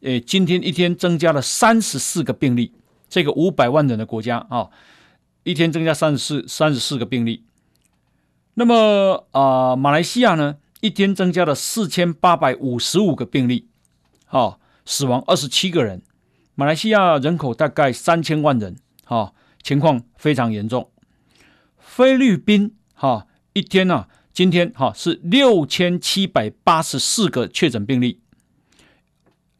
[0.00, 2.74] 诶，今天一天增加了三十四个病例，
[3.08, 4.70] 这个五百万人的国家啊、哦，
[5.44, 7.44] 一天增加三十四三十四个病例。
[8.52, 13.68] 那么啊、马来西亚呢，一天增加了四千八百五十五个病例，
[14.26, 16.02] 哈、哦，死亡二十七个人。
[16.54, 20.90] 马来西亚人口大概三千万人，哈、哦，情况非常严重。
[21.78, 24.08] 菲律宾哈、一天呢、啊。
[24.36, 28.20] 今天哈是六千七百八十四个确诊病例，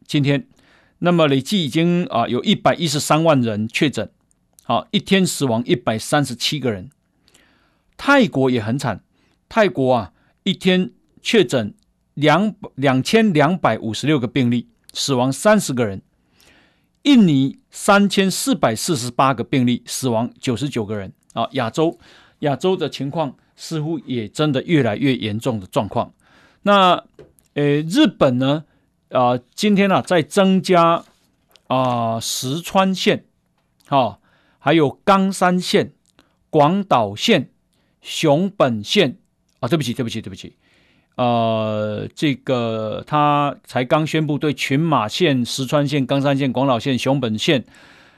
[0.05, 0.47] 今天，
[0.99, 4.11] 那么累计已经啊有一百一十三万人确诊，
[4.61, 6.91] 好，一天死亡一百三十七个人。
[7.97, 9.03] 泰国也很惨，
[9.49, 10.91] 泰国啊一天
[11.27, 11.73] 确诊
[12.13, 16.01] 两两千两百五十六个病例，死亡三十个人。
[17.03, 21.11] 印尼三千四百四十八个病例，死亡九十九个人。
[21.33, 21.99] 啊，亚洲
[22.39, 23.35] 亚洲的情况。
[23.59, 26.13] 似乎也真的越来越严重的状况。
[26.61, 27.03] 那，
[27.55, 28.63] 呃，日本呢？
[29.09, 31.03] 啊、今天呢、啊，在增加
[31.65, 33.25] 啊、石川县，
[33.87, 34.19] 哈、哦，
[34.59, 35.91] 还有冈山县、
[36.51, 37.49] 广岛县、
[37.99, 39.17] 熊本县。
[39.59, 40.55] 啊，对不起，对不起，对不起。
[41.17, 47.65] 呃，这个他才刚宣布对群马县、石川县、冈山县、广岛县、熊本县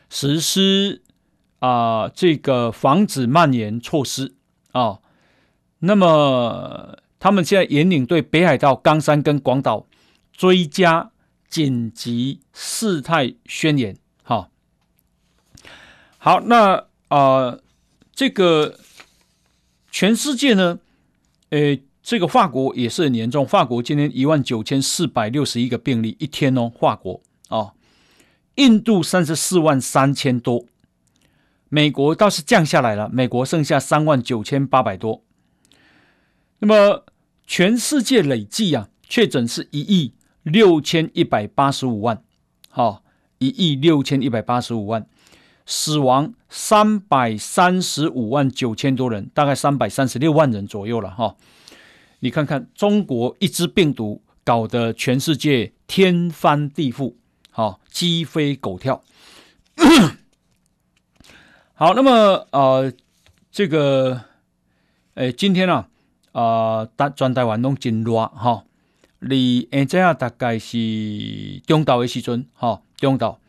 [0.09, 1.01] 实施
[1.59, 4.35] 啊、呃，这个防止蔓延措施
[4.73, 4.99] 啊。
[5.79, 9.88] 那么，他们现在引领对北海道、冈山跟广岛
[10.33, 11.12] 追加
[11.47, 13.95] 紧急事态宣言。
[14.23, 14.49] 好，
[16.17, 16.73] 好，那
[17.07, 17.63] 啊、呃，
[18.13, 18.77] 这个
[19.89, 20.79] 全世界呢，
[21.51, 23.45] 诶，这个法国也是很严重。
[23.45, 27.74] 法国今天一万九千四百六十一个病例一天哦，法国、哦，
[28.56, 30.65] 印度三十四万三千多，
[31.69, 35.24] 美国倒是降下来了，美国剩下三万九千八百多。
[36.58, 37.06] 那么，
[37.45, 42.24] 全世界累计啊，确诊是一亿六千一百八十五万，
[42.72, 43.04] 好，
[43.38, 45.06] 一亿六千一百八十五万，
[45.67, 51.36] 死亡三百三十五万九千多人，大概三百三十六万人左右了哈。
[52.19, 57.13] 你看看中国一支病毒搞得全世界天翻地覆，
[57.49, 59.03] 好鸡飞狗跳。
[61.73, 62.91] 好，那么呃，
[63.49, 64.21] 这个，
[65.13, 65.88] 诶，今天啊，
[66.34, 68.65] 啊，大全台湾拢真热哈。
[69.19, 73.39] 你现在，大概是中岛的时阵，哈，中岛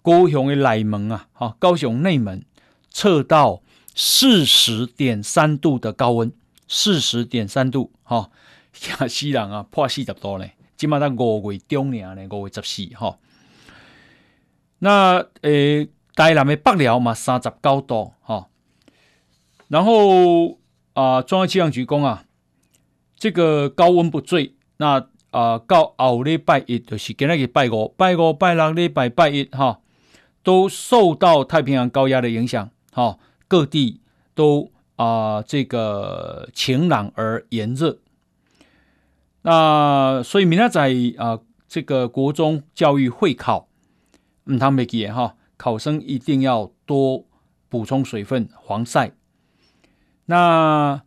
[0.00, 2.42] 高雄的内门啊，哈，高雄内门
[2.90, 3.60] 测到
[3.94, 6.32] 四十点三度的高温，
[6.68, 8.30] 四十点三度，哈，
[8.72, 13.18] 吓死人啊，破四十度呢，今嘛在五月中年呢，五月十四，哈。
[14.78, 15.88] 那诶。
[16.18, 18.48] 台南的北寮嘛，三十九度，哈，
[19.68, 20.58] 然后
[20.92, 22.24] 啊，中央气象局讲啊，
[23.16, 29.78] 这个高温不坠，那啊，到后礼拜一就是今日拜五、拜五、拜六礼拜拜一，哈，
[30.42, 34.00] 都受到太平洋高压的影响，哈，各地
[34.34, 37.98] 都啊，这个晴朗而炎热，
[39.42, 43.68] 那所以明仔载啊，这个国中教育会考，
[44.46, 45.36] 嗯，他没记哈。
[45.56, 47.24] 考生一定要多
[47.68, 49.12] 补充水分、防晒。
[50.26, 51.02] 那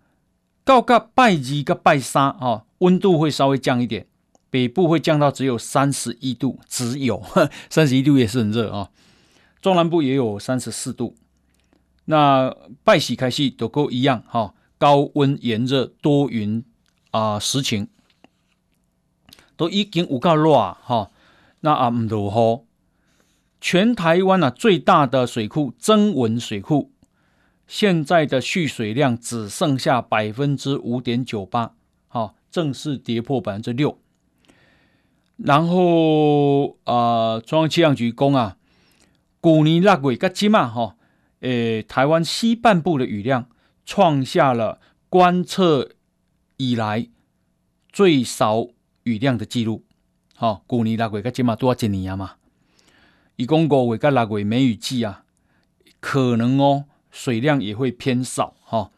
[0.64, 4.08] 到个拜二个拜三啊，温度会稍微降一点，
[4.50, 7.22] 北部会降到只有三十一度，只有
[7.70, 8.90] 三十一度也是很热啊。
[9.62, 11.14] 中南部也有三十四度。
[12.06, 16.64] 那拜喜开始都够一样哈，高温炎热多云
[17.12, 17.88] 啊，时晴
[19.56, 21.12] 都已经有够热哈，
[21.62, 22.66] 那啊唔落雨。
[23.62, 26.92] 全台湾啊，最大的水库曾文水库，
[27.68, 31.76] 现在的蓄水量只剩下百分之五点九八，
[32.08, 34.00] 好，正式跌破百分之六。
[35.38, 38.58] 然后啊、中央气象局讲啊，
[39.44, 40.96] 去年六月到现在哈，
[41.42, 43.50] 诶，台湾西半部的雨量
[43.86, 45.92] 创下了观测
[46.58, 47.10] 以来
[47.92, 48.68] 最少
[49.04, 49.84] 雨量的记录。
[50.36, 52.34] 好，去年六月到现在多少年嘛？
[53.36, 55.24] 一共五月跟六月梅雨季啊，
[56.00, 58.92] 可能哦水量也会偏少哈、哦。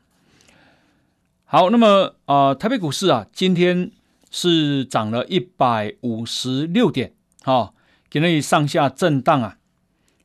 [1.45, 3.91] 好，那么啊、呃，台北股市啊，今天
[4.31, 7.73] 是涨了一百五十六点，哈、哦，
[8.09, 9.57] 今天上下震荡啊，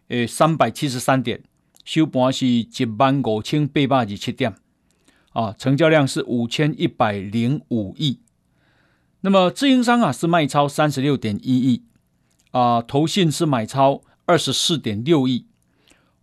[0.09, 1.43] 诶，三百七十三点，
[1.89, 4.55] 收盘是一万五千八百二十七点，
[5.33, 8.21] 啊，成交量是五千一百零五亿。
[9.23, 11.85] 那么自营商啊是卖超三十六点一亿，
[12.51, 14.03] 啊，投信是买超。
[14.27, 15.47] 二十四点六亿，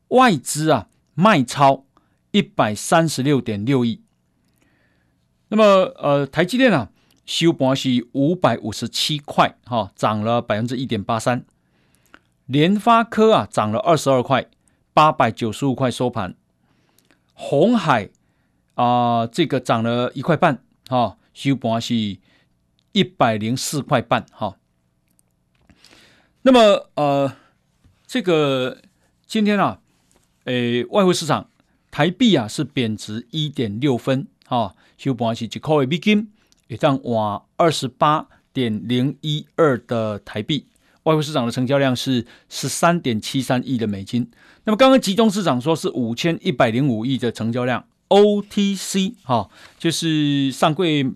[0.10, 1.86] 外资啊卖超
[2.30, 4.04] 一百三十六点六亿。
[5.48, 5.64] 那么
[5.98, 6.92] 呃，台积电啊
[7.26, 11.44] 收盘是五百五十七块，哈、涨了百分之一点八三。
[12.46, 14.46] 联发科啊涨了二十二块，
[14.96, 16.36] 八百九十五块收盘。
[17.34, 18.10] 红海
[18.74, 21.94] 啊、呃，这个涨了一块半，哈、收盘是
[22.94, 24.58] 一百零四块半，哈、
[26.42, 27.32] 那么呃。
[28.08, 28.78] 这个
[29.26, 29.82] 今天啊，
[30.44, 31.50] 诶，外汇市场
[31.90, 36.32] 台币啊是贬值一点六分，哈，收盘是一块的美金，
[36.68, 40.68] 也涨哇二十八点零一二的台币。
[41.06, 44.30] 外汇市场的成交量是十三点七三亿的美金。
[44.66, 51.10] 那么刚刚集中市场说是五千一百零五亿的成交量，OTC 哈，就是上柜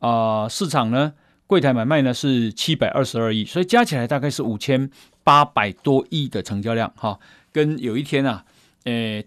[0.00, 1.12] 啊、市场呢，
[1.46, 4.90] 柜台买卖呢是七百二十二亿，所以加起来大概是五千。
[5.26, 7.18] 八百多亿的成交量，哈，
[7.50, 8.44] 跟有一天啊，
[8.84, 9.20] 呃，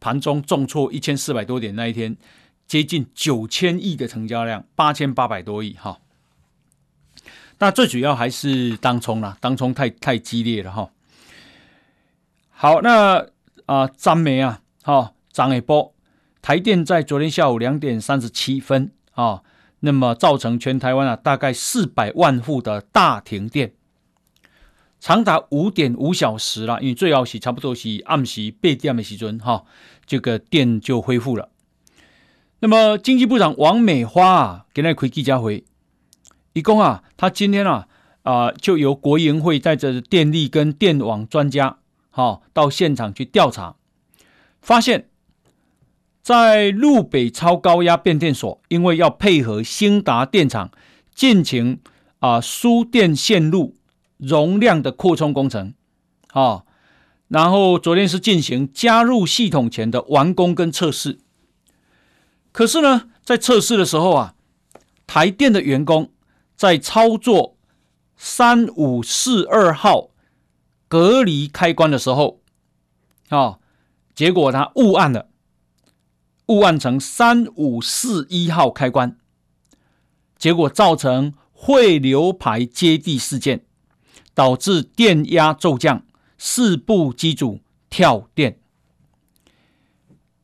[0.00, 2.16] 盘中重挫一千四百多点那一天，
[2.66, 6.00] 接近九千亿的成交量，八千八百多亿，哈。
[7.58, 10.90] 那最主要还是当冲啦，当冲太太激烈了，哈。
[12.50, 13.26] 好，那
[13.66, 15.94] 啊，张梅啊，哈，涨一波，
[16.42, 19.42] 台电在昨天下午两点三十七分啊，
[19.80, 23.72] 那么造成全台湾啊大概四百万户的大停电。
[25.00, 29.64] 长达五点五小时了，因为最好是差不多是暗时八点的时阵，哈，
[30.06, 31.50] 这个电就恢复了。
[32.60, 35.64] 那么经济部长王美花啊，给那开记者会，
[36.54, 37.86] 一共啊，他今天啊
[38.22, 41.76] 啊、就由国营会带着电力跟电网专家，
[42.10, 43.76] 哈、到现场去调查，
[44.62, 45.08] 发现，
[46.22, 50.70] 在路北超高压变电所，因为要配合兴达电厂
[51.14, 51.80] 进行
[52.20, 53.76] 啊输电线路。
[54.16, 55.74] 容量的扩充工程，
[56.30, 56.64] 好，
[57.28, 61.18] 然后昨天是进行加入系统前的完工跟测试。
[62.52, 64.34] 可是呢，在测试的时候啊，
[65.06, 66.10] 台电的员工
[66.56, 67.56] 在操作
[68.16, 70.10] 三五四二号
[70.88, 72.40] 隔离开关的时候，
[73.28, 73.58] 啊，
[74.14, 75.28] 结果他误按了，
[76.46, 79.18] 误按成三五四一号开关，
[80.38, 83.64] 结果造成汇流排接地事件，
[84.34, 86.04] 导致电压骤降，
[86.38, 88.60] 四部机组跳电。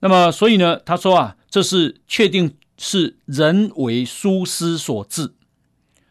[0.01, 5.35] 那么，所以呢，他说啊，这是确定是人为疏失所致，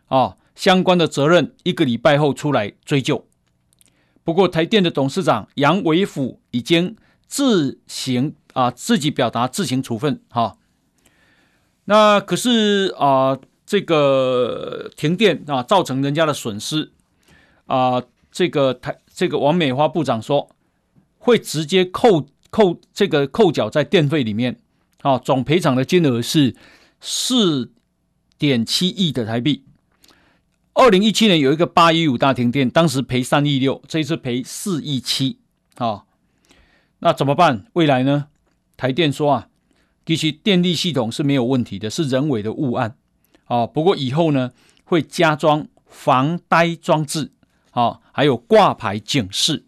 [0.10, 3.26] 啊，相关的责任一个礼拜后出来追究。
[4.24, 6.96] 不过，台电的董事长杨伟甫已经
[7.26, 10.58] 自行啊自己表达自行处分哈、
[11.86, 16.92] 那可是啊，这个停电啊造成人家的损失
[17.66, 20.50] 啊，这个台这个王美花部长说
[21.18, 22.28] 会直接扣。
[22.52, 24.60] 扣这个扣缴在电费里面，
[25.04, 26.56] 啊，总赔偿的金额是
[27.00, 27.72] 四
[28.40, 29.66] 点七亿的台币。
[30.74, 35.40] 二零一七年有一个八一五大停电，当时赔三亿六，这一次赔四亿七，
[35.76, 36.06] 啊，
[37.00, 37.66] 那怎么办？
[37.74, 38.28] 未来呢？
[38.78, 39.50] 台电说啊，
[40.06, 42.96] 其实电力系统是没有问题的，是人为的误按，
[43.46, 44.52] 啊，不过以后呢
[44.86, 47.32] 会加装防呆装置，
[47.72, 49.66] 啊，还有挂牌警示。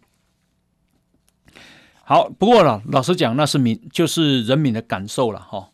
[2.04, 5.70] 好，不过了，老实讲，那是民，就是人民的感受了哈。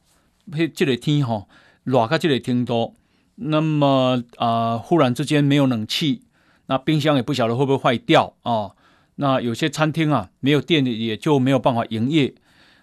[0.52, 1.46] 嘿，这个天哈，
[1.84, 2.94] 热到这个天多，
[3.40, 6.22] 那么啊、忽然之间没有冷气，
[6.66, 8.76] 那冰箱也不晓得会不会坏掉啊、哦。
[9.16, 12.34] 那有些餐厅啊，没有电也就没有办法营业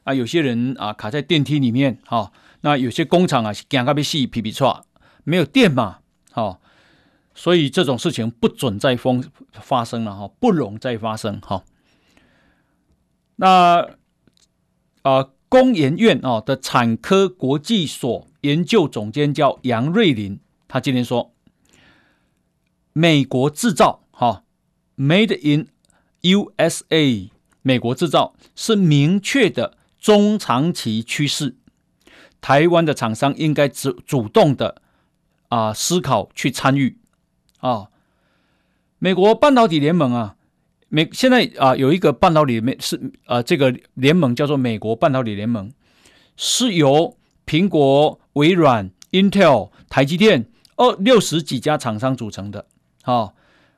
[0.04, 0.14] 啊。
[0.14, 2.32] 有些人啊，卡在电梯里面哈、哦。
[2.62, 4.54] 那有些工厂啊，赶个被细皮皮，
[5.24, 6.00] 没有电嘛，
[6.32, 6.60] 哈、哦。
[7.34, 11.64] 所以这种事情不准再风发生了哈，不容再发生哈。
[13.36, 13.90] 那
[15.02, 20.40] 啊、工研院啊的产科国际所研究总监叫杨瑞麟，
[20.76, 21.34] 他今天说，
[22.92, 24.44] 美国制造哈
[24.98, 25.70] ，Made in
[26.22, 27.30] USA，
[27.62, 31.56] 美国制造是明确的中长期趋势，
[32.42, 34.82] 台湾的厂商应该主主动的
[35.48, 36.98] 啊思考去参与
[37.60, 37.88] 啊，
[39.00, 40.36] 美国半导体联盟啊。
[40.90, 45.72] 美现在啊、有一个半导体里面是呃这个联盟叫做美国半导体联盟，
[46.36, 47.16] 是由
[47.46, 52.66] 苹果、微软、Intel、台积电二六十几家厂商组成的。
[53.06, 53.34] 哦，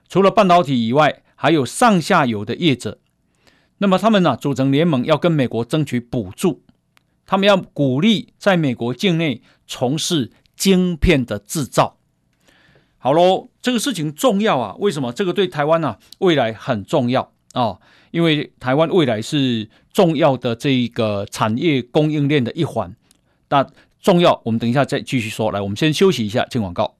[0.07, 2.99] 除了半导体以外，还有上下游的业者。
[3.79, 6.63] 那么他们呢、组成联盟，要跟美国争取补助，
[7.25, 11.97] 他们要鼓励在美国境内从事晶片的制造。
[12.97, 14.75] 好喽，这个事情重要啊！
[14.79, 15.13] 为什么？
[15.13, 17.21] 这个对台湾呢、啊、未来很重要
[17.53, 17.81] 啊、哦！
[18.09, 22.95] 因为台湾未来是重要的这一个产业供应链的一环。
[23.49, 23.65] 那
[23.99, 25.51] 重要，我们等一下再继续说。
[25.51, 26.95] 来，我们先休息一下，进广告。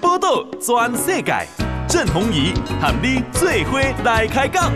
[0.00, 1.46] 报道全世界，
[1.88, 4.70] 郑弘仪喊你最伙来开讲。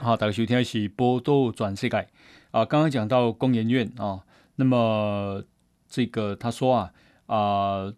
[0.00, 2.08] 好，大家收听的是波道转世界。
[2.52, 4.20] 啊，刚刚讲到工研院啊，
[4.54, 5.42] 那么
[5.88, 6.90] 这个他说啊
[7.26, 7.92] 啊，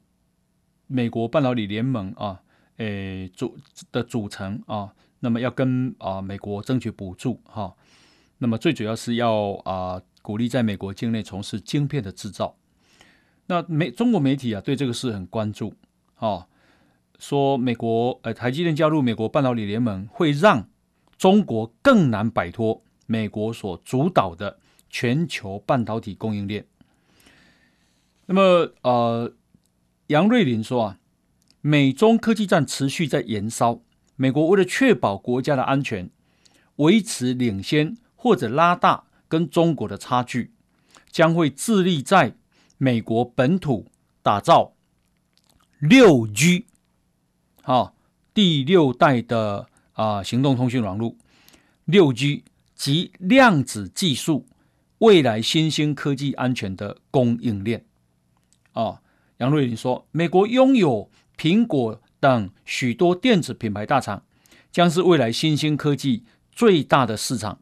[0.87, 2.41] 美国半导体联盟啊，
[2.79, 3.57] 诶组
[3.93, 7.75] 的组成啊，那么要跟啊美国争取补助哈、
[8.39, 12.57] 那么最主要是要啊鼓励在美国境内从事晶片的制造。
[13.47, 15.75] 那美中国媒体啊对这个事很关注
[16.17, 16.47] 啊，
[17.19, 20.69] 说美国呃台积电加入美国半导体联盟会让
[21.17, 22.83] 中国更难摆脱。
[23.11, 24.59] 美国所主导的
[24.91, 26.67] 全球半导体供应链。
[28.27, 29.35] 那么，呃，
[30.09, 30.99] 杨瑞麟说啊，
[31.63, 33.81] 美中科技战持续在延烧。
[34.19, 36.11] 美国为了确保国家的安全，
[36.77, 40.53] 维持领先或者拉大跟中国的差距，
[41.11, 42.37] 将会致力在
[42.77, 43.87] 美国本土
[44.23, 44.75] 打造
[45.79, 46.67] 六 G，
[47.63, 47.95] 好，
[48.35, 51.17] 第六代的啊、行动通讯网络，
[51.87, 52.45] 六 G。
[52.79, 54.47] 及量子技术
[54.99, 57.85] 未来新兴科技安全的供应链。
[58.73, 59.03] 啊，
[59.39, 64.25] 杨瑞麟说，美国拥有苹果等许多电子品牌大厂，
[64.71, 67.61] 将是未来新兴科技最大的市场，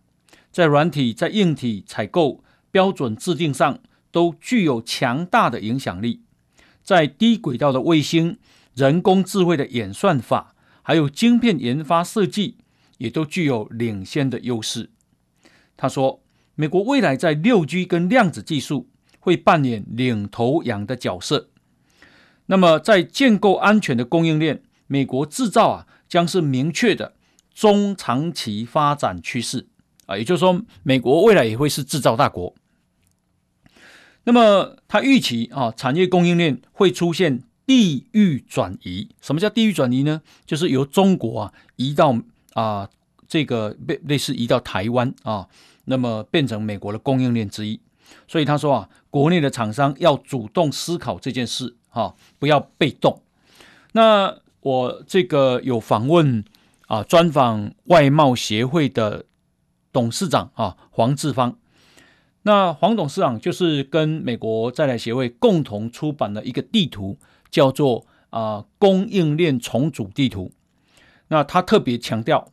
[0.50, 3.78] 在软体、在硬体采购标准制定上
[4.10, 6.22] 都具有强大的影响力，
[6.82, 8.38] 在低轨道的卫星、
[8.74, 12.56] 人工智慧的演算法，还有晶片研发设计，
[12.98, 14.90] 也都具有领先的优势。
[15.76, 16.22] 他说
[16.56, 18.88] ：“美国未来在六 G 跟量子技术
[19.20, 21.50] 会扮演领头羊的角色。
[22.46, 27.14] 那么，在建构安全的供应链，美国制造啊将是明确的
[27.52, 29.66] 中长期发展趋势
[30.06, 30.16] 啊。
[30.16, 32.54] 也就是说，美国未来也会是制造大国。
[34.24, 39.08] 那么，他预期啊，产业供应链会出现地域转移。
[39.20, 40.22] 什么叫地域转移呢？
[40.44, 42.16] 就是由中国啊移到
[42.54, 42.88] 啊、
[43.28, 45.48] 这个类类似移到台湾啊，
[45.84, 47.80] 那么变成美国的供应链之一。
[48.28, 53.22] 所以他说啊，国内的厂商要主动思考这件事，哈、啊，不要被动。
[53.92, 56.44] 那我这个有访问
[56.86, 59.24] 啊，专访外贸协会的
[59.90, 61.56] 董事长啊，黄志芳。
[62.42, 67.16] 那黄董事长就是跟美国在台协会共同出版了一个地图，
[67.50, 70.52] 叫做啊供应链重组地图。
[71.28, 72.52] 那他特别强调，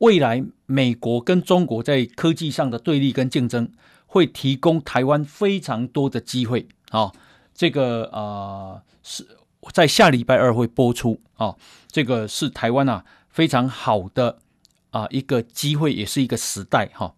[0.00, 3.70] 未来美国跟中国在科技上的对立跟竞争。
[4.12, 7.12] 会提供台湾非常多的机会啊！
[7.54, 9.24] 这个啊、呃、是
[9.72, 11.54] 在下礼拜二会播出啊，
[11.86, 14.38] 这个是台湾啊非常好的
[14.90, 17.14] 啊一个机会，也是一个时代哈。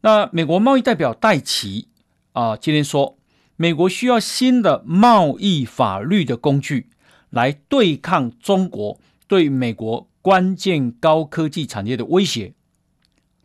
[0.00, 1.88] 那美国贸易代表戴琪
[2.32, 3.18] 啊今天说，
[3.56, 6.88] 美国需要新的贸易法律的工具
[7.28, 12.54] 来对抗中国对美国关键高科技产业的威胁。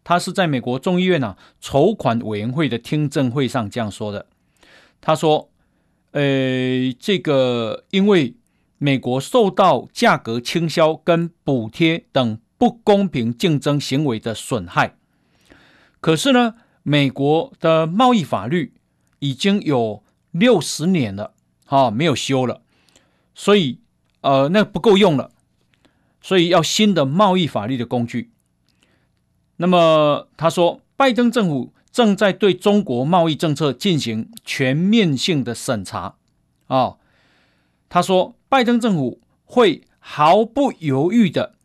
[0.08, 4.26] 他是在美国众议院啊筹款委员会的听证会上这样说的。
[5.02, 5.50] 他说
[6.12, 8.38] ：“呃，这个因为
[8.78, 14.96] 美国受到价格倾销跟补贴等不公平竞争行为的损害，
[16.00, 16.54] 可是呢，
[16.84, 18.76] 美国的贸易法律
[19.20, 21.34] 已经有六十年了，
[21.66, 22.62] 啊，没有修了，
[23.36, 23.82] 所以
[24.22, 25.32] 呃，那不够用了，
[26.22, 28.32] 所以要新的贸易法律的工具。”
[29.58, 36.16] 那么他说，拜登政府正在对中国贸易政策进行全面性的审查。
[36.68, 36.98] 啊、哦，
[37.90, 41.56] 他说，拜登政府会毫不犹豫的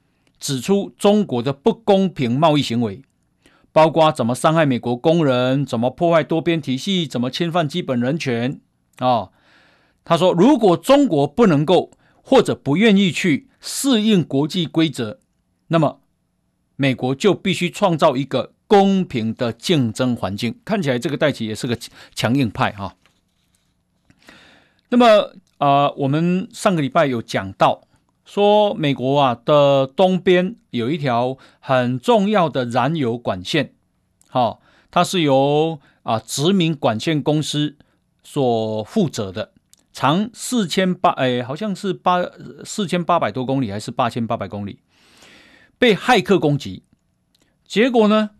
[0.41, 3.03] 指出中国的不公平贸易行为，
[3.73, 8.61] 包括怎么伤害美国工人，怎么破坏多边体系，怎么侵犯基本人权。
[8.99, 9.33] 啊、哦，
[10.05, 11.91] 他说，如果中国不能够
[12.23, 15.19] 或者不愿意去适应国际规则，
[15.69, 15.99] 那么。
[16.83, 20.59] 美国就必须创造一个公平的竞争环境。
[20.65, 21.79] 看起来这个戴琪也是个
[22.13, 22.97] 强硬派哈。
[24.89, 25.07] 那么
[25.59, 27.83] 啊、呃，我们上个礼拜有讲到，
[28.25, 33.73] 说美国啊的东边有一条很重要的燃油管线，
[34.29, 34.61] 好，
[34.91, 37.77] 它是由啊殖民管线公司
[38.25, 39.53] 所负责的，
[39.93, 42.25] 长四千八哎，好像是八
[42.65, 44.81] 四千八百多公里，还是八千八百公里。
[45.83, 46.85] 被骇客攻击，
[47.67, 48.31] 结果呢？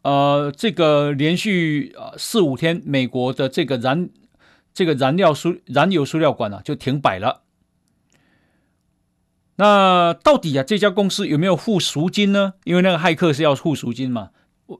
[0.00, 4.08] 呃，这个连续四五天，美国的这个燃
[4.72, 7.42] 这个燃料输燃油输料管啊就停摆了。
[9.56, 12.54] 那到底啊这家公司有没有付赎金呢？
[12.64, 14.30] 因为那个骇客是要付赎金嘛。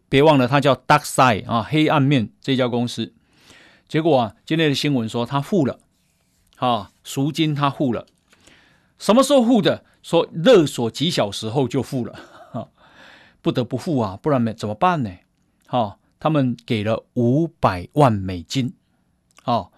[0.08, 3.12] 别忘了，他叫 Dark Side 啊，黑暗面这家公司。
[3.86, 5.78] 结果啊，今天的新闻说他付了，
[6.56, 8.06] 啊，赎金他付了。
[8.98, 9.84] 什么时候付的？
[10.02, 12.18] 说勒索几小时后就付了，
[13.40, 15.10] 不得不付啊，不然没怎么办呢？
[15.66, 18.74] 哈，他们给了五百万美金，
[19.44, 19.68] 啊，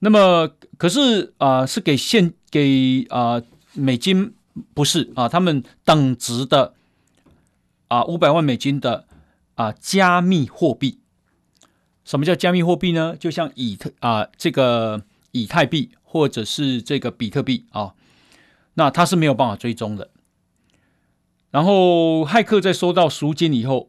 [0.00, 3.40] 那么可是啊，是给现给啊
[3.72, 4.34] 美金，
[4.74, 6.74] 不是啊，他们等值的
[7.86, 9.06] 啊五百万美金的
[9.54, 10.98] 啊加密货币。
[12.04, 13.16] 什么叫加密货币呢？
[13.18, 17.94] 就像以特啊这个以太币或者是这个比特币啊。
[18.78, 20.08] 那他是没有办法追踪的。
[21.50, 23.88] 然后骇客在收到赎金以后，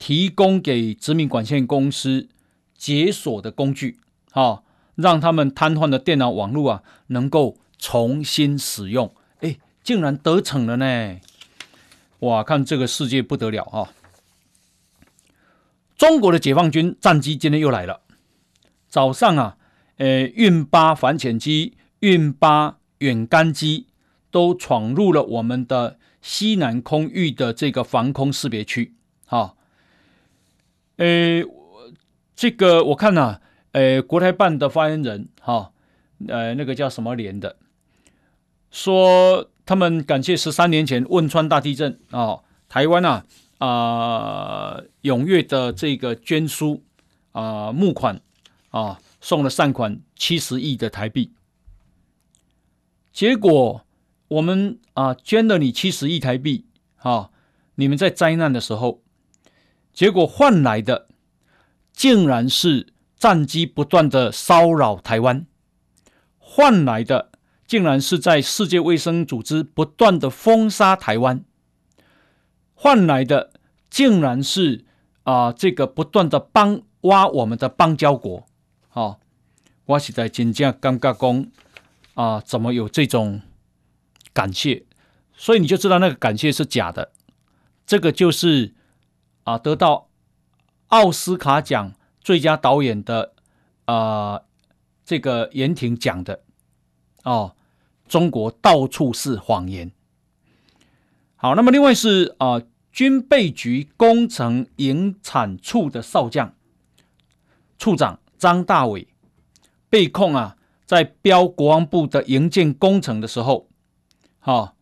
[0.00, 2.28] 提供给殖民管线公司
[2.76, 4.00] 解锁的工具，
[4.32, 4.64] 啊，
[4.96, 9.14] 让他们瘫痪的电脑网络啊能够重新使用。
[9.38, 11.20] 哎，竟然得逞了呢！
[12.20, 13.92] 哇，看这个世界不得了啊！
[15.96, 18.00] 中国的解放军战机今天又来了。
[18.88, 19.56] 早上啊，
[19.98, 23.86] 呃，运八反潜机、运八远干机。
[24.36, 28.92] 都闯入了我们的西南空域的这个防空识别区，
[29.24, 29.54] 哈，
[30.96, 31.42] 呃，
[32.34, 33.40] 这个我看呐、啊，
[33.72, 35.72] 呃，国台办的发言人，哈，
[36.28, 37.56] 呃，那个叫什么连的，
[38.70, 43.24] 说他们感谢十三年前汶川大地震啊，台湾啊
[43.56, 46.82] 啊踊跃的这个捐书
[47.32, 48.20] 啊募款
[48.68, 51.32] 啊，送了善款七十亿的台币，
[53.14, 53.85] 结果。
[54.28, 56.66] 我们啊捐了你七十亿台币，
[56.96, 57.30] 啊，
[57.76, 59.02] 你们在灾难的时候，
[59.92, 61.08] 结果换来的
[61.92, 65.46] 竟然是战机不断的骚扰台湾，
[66.38, 67.30] 换来的
[67.66, 71.44] 竟然是在世界卫生组织不断的封杀台湾，
[72.74, 73.52] 换来的
[73.88, 74.84] 竟然是
[75.22, 78.46] 啊这个不断的帮挖我们的邦交国，
[78.90, 79.18] 啊，
[79.84, 81.46] 我实在真正尴尬讲
[82.14, 83.40] 啊，怎么有这种
[84.36, 84.84] 感谢？
[85.34, 87.10] 所以你就知道那个感谢是假的。
[87.86, 88.74] 这个就是
[89.44, 90.10] 啊，得到
[90.88, 93.32] 奥斯卡奖最佳导演的
[93.86, 94.42] 啊，
[95.06, 96.42] 这个严廷讲的
[97.24, 97.56] 哦，
[98.06, 99.90] 中国到处是谎言。
[101.36, 102.60] 好，那么另外是啊，
[102.92, 106.54] 军备局工程营产处的少将
[107.78, 109.08] 处长张大伟
[109.88, 113.68] 被控啊，在标国防部的营建工程的时候，
[114.46, 114.74] 哈，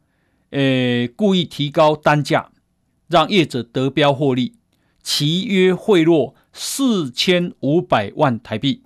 [0.50, 2.50] 呃，故意提高单价，
[3.08, 4.56] 让业者得标获利，
[5.02, 8.82] 其约贿赂四千五百万台币，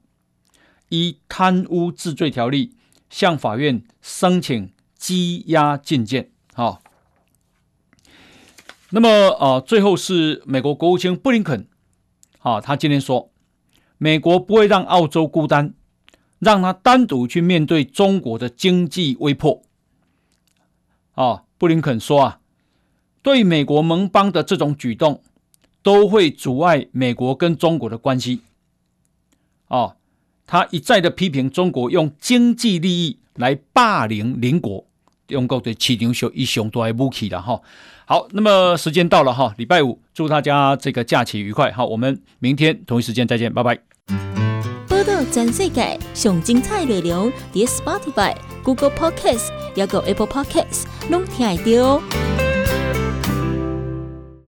[0.91, 2.77] 依贪污治罪条例
[3.11, 6.81] 向法院申请羁押禁见，好。
[8.91, 11.67] 那么啊、最后是美国国务卿布林肯，
[12.39, 13.33] 啊，他今天说，
[13.99, 15.75] 美国不会让澳洲孤单，
[16.39, 19.65] 让他单独去面对中国的经济威迫。
[21.19, 22.39] 啊，布林肯说啊，
[23.23, 25.21] 对美国盟邦的这种举动，
[25.83, 28.43] 都会阻碍美国跟中国的关系。
[29.67, 29.97] 啊，
[30.47, 34.87] 他一再的批评中国用经济利益来霸凌邻国，
[35.27, 37.61] 用过的市场上一向都还武器了哈。
[38.07, 41.73] 好，那么时间到了哈，礼拜五，祝大家这个假期愉快。
[41.73, 44.38] 好，我们明天同一时间再见，拜拜。
[45.31, 52.48] 全世界上精彩内容，伫 Spotify、Google Podcasts，还有 Apple Podcasts，拢听得到。